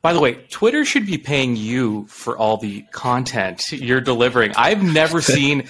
By 0.00 0.12
the 0.12 0.20
way, 0.20 0.34
Twitter 0.48 0.84
should 0.84 1.06
be 1.06 1.18
paying 1.18 1.56
you 1.56 2.06
for 2.06 2.38
all 2.38 2.56
the 2.56 2.82
content 2.92 3.60
you're 3.72 4.00
delivering. 4.00 4.52
I've 4.56 4.82
never 4.82 5.20
seen 5.36 5.64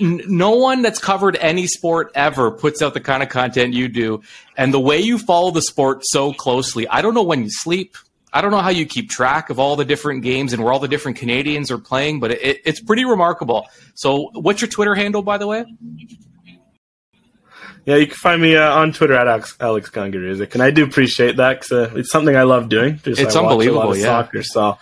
n- 0.00 0.20
no 0.26 0.50
one 0.50 0.82
that's 0.82 0.98
covered 0.98 1.36
any 1.36 1.66
sport 1.66 2.12
ever 2.14 2.50
puts 2.50 2.82
out 2.82 2.92
the 2.94 3.00
kind 3.00 3.22
of 3.22 3.30
content 3.30 3.72
you 3.72 3.88
do 3.88 4.22
and 4.56 4.72
the 4.74 4.80
way 4.80 4.98
you 5.00 5.18
follow 5.18 5.50
the 5.50 5.62
sport 5.62 6.00
so 6.04 6.32
closely. 6.34 6.86
I 6.88 7.00
don't 7.00 7.14
know 7.14 7.22
when 7.22 7.42
you 7.44 7.50
sleep. 7.50 7.96
I 8.34 8.40
don't 8.40 8.50
know 8.50 8.60
how 8.60 8.70
you 8.70 8.84
keep 8.84 9.08
track 9.10 9.48
of 9.48 9.58
all 9.58 9.76
the 9.76 9.84
different 9.84 10.22
games 10.22 10.52
and 10.52 10.62
where 10.62 10.72
all 10.72 10.80
the 10.80 10.88
different 10.88 11.16
Canadians 11.18 11.70
are 11.70 11.78
playing, 11.78 12.18
but 12.18 12.32
it, 12.32 12.60
it's 12.64 12.80
pretty 12.80 13.04
remarkable. 13.04 13.68
So, 13.94 14.30
what's 14.34 14.60
your 14.60 14.68
Twitter 14.68 14.96
handle, 14.96 15.22
by 15.22 15.38
the 15.38 15.46
way? 15.46 15.64
Yeah, 17.86 17.96
you 17.96 18.06
can 18.06 18.16
find 18.16 18.40
me 18.40 18.56
uh, 18.56 18.72
on 18.72 18.92
Twitter 18.92 19.14
at 19.14 19.28
Alex, 19.28 19.56
Alex 19.60 19.90
and 19.94 20.62
I 20.62 20.70
do 20.70 20.84
appreciate 20.84 21.36
that 21.36 21.60
because 21.60 21.72
uh, 21.72 21.94
it's 21.96 22.10
something 22.10 22.34
I 22.34 22.44
love 22.44 22.68
doing. 22.68 22.98
Just, 23.04 23.20
it's 23.20 23.36
I 23.36 23.40
unbelievable, 23.40 23.96
yeah. 23.96 24.04
Soccer, 24.04 24.42
so 24.42 24.78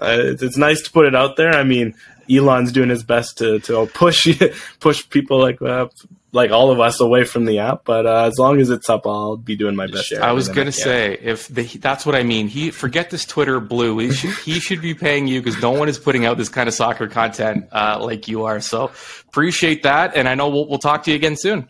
uh, 0.00 0.16
it's, 0.18 0.42
it's, 0.42 0.56
nice 0.56 0.82
to 0.82 0.90
put 0.90 1.06
it 1.06 1.14
out 1.14 1.36
there. 1.36 1.52
I 1.52 1.62
mean, 1.62 1.94
Elon's 2.28 2.72
doing 2.72 2.88
his 2.88 3.04
best 3.04 3.38
to 3.38 3.60
to 3.60 3.86
push 3.86 4.26
push 4.80 5.08
people 5.10 5.38
like 5.38 5.62
uh, 5.62 5.88
like 6.32 6.50
all 6.50 6.70
of 6.70 6.80
us 6.80 7.00
away 7.00 7.24
from 7.24 7.44
the 7.44 7.58
app, 7.60 7.84
but 7.84 8.06
uh, 8.06 8.24
as 8.24 8.38
long 8.38 8.60
as 8.60 8.70
it's 8.70 8.88
up, 8.88 9.06
I'll 9.06 9.36
be 9.36 9.54
doing 9.56 9.76
my 9.76 9.86
best. 9.86 10.12
I 10.12 10.32
was 10.32 10.48
gonna 10.48 10.72
say 10.72 11.18
if 11.20 11.46
the, 11.48 11.62
that's 11.62 12.04
what 12.04 12.14
I 12.14 12.24
mean. 12.24 12.48
He 12.48 12.70
forget 12.72 13.10
this 13.10 13.24
Twitter 13.24 13.60
blue. 13.60 13.98
He 13.98 14.12
should 14.12 14.34
he 14.38 14.60
should 14.60 14.80
be 14.80 14.94
paying 14.94 15.28
you 15.28 15.40
because 15.40 15.60
no 15.62 15.70
one 15.70 15.88
is 15.88 15.98
putting 15.98 16.26
out 16.26 16.36
this 16.36 16.48
kind 16.48 16.68
of 16.68 16.74
soccer 16.74 17.06
content 17.06 17.68
uh, 17.72 17.98
like 18.00 18.26
you 18.26 18.44
are. 18.44 18.60
So 18.60 18.90
appreciate 19.28 19.84
that, 19.84 20.16
and 20.16 20.28
I 20.28 20.34
know 20.34 20.48
we'll, 20.48 20.68
we'll 20.68 20.78
talk 20.78 21.04
to 21.04 21.10
you 21.10 21.16
again 21.16 21.36
soon. 21.36 21.68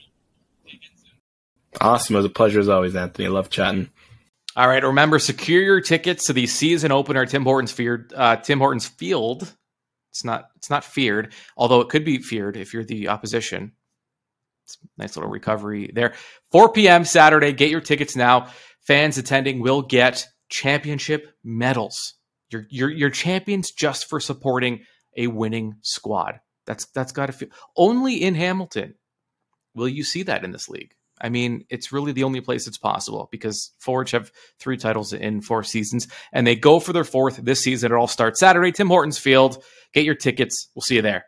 Awesome. 1.80 2.16
It 2.16 2.18
was 2.18 2.26
a 2.26 2.30
pleasure 2.30 2.60
as 2.60 2.68
always, 2.68 2.96
Anthony. 2.96 3.28
Love 3.28 3.50
chatting. 3.50 3.90
All 4.56 4.68
right. 4.68 4.82
Remember, 4.82 5.18
secure 5.18 5.62
your 5.62 5.80
tickets 5.80 6.26
to 6.26 6.32
the 6.32 6.46
season 6.46 6.90
opener 6.90 7.26
Tim 7.26 7.44
Hortons 7.44 7.70
feared 7.70 8.12
uh, 8.16 8.36
Tim 8.36 8.58
Hortons 8.58 8.88
Field. 8.88 9.54
It's 10.10 10.24
not 10.24 10.48
it's 10.56 10.70
not 10.70 10.84
feared, 10.84 11.32
although 11.56 11.80
it 11.80 11.88
could 11.88 12.04
be 12.04 12.18
feared 12.18 12.56
if 12.56 12.74
you're 12.74 12.84
the 12.84 13.08
opposition. 13.08 13.72
It's 14.64 14.78
nice 14.98 15.16
little 15.16 15.30
recovery 15.30 15.90
there. 15.94 16.14
4 16.50 16.72
p.m. 16.72 17.04
Saturday. 17.04 17.52
Get 17.52 17.70
your 17.70 17.80
tickets 17.80 18.16
now. 18.16 18.48
Fans 18.80 19.18
attending 19.18 19.60
will 19.60 19.82
get 19.82 20.26
championship 20.48 21.28
medals. 21.44 22.14
You're 22.50 22.90
you're 22.90 23.10
champions 23.10 23.70
just 23.70 24.08
for 24.08 24.18
supporting 24.18 24.80
a 25.16 25.28
winning 25.28 25.76
squad. 25.82 26.40
That's 26.66 26.86
that's 26.86 27.12
got 27.12 27.26
to 27.26 27.32
feel 27.32 27.48
only 27.76 28.22
in 28.22 28.34
Hamilton 28.34 28.94
will 29.74 29.88
you 29.88 30.02
see 30.02 30.24
that 30.24 30.44
in 30.44 30.50
this 30.50 30.68
league. 30.68 30.94
I 31.20 31.28
mean, 31.28 31.64
it's 31.68 31.92
really 31.92 32.12
the 32.12 32.24
only 32.24 32.40
place 32.40 32.66
it's 32.66 32.78
possible 32.78 33.28
because 33.30 33.72
Forge 33.78 34.12
have 34.12 34.32
three 34.58 34.76
titles 34.76 35.12
in 35.12 35.40
four 35.40 35.62
seasons, 35.62 36.08
and 36.32 36.46
they 36.46 36.56
go 36.56 36.80
for 36.80 36.92
their 36.92 37.04
fourth 37.04 37.36
this 37.36 37.60
season. 37.60 37.92
It 37.92 37.94
all 37.94 38.08
starts 38.08 38.40
Saturday, 38.40 38.72
Tim 38.72 38.88
Hortons 38.88 39.18
Field. 39.18 39.62
Get 39.92 40.04
your 40.04 40.14
tickets. 40.14 40.68
We'll 40.74 40.82
see 40.82 40.96
you 40.96 41.02
there. 41.02 41.26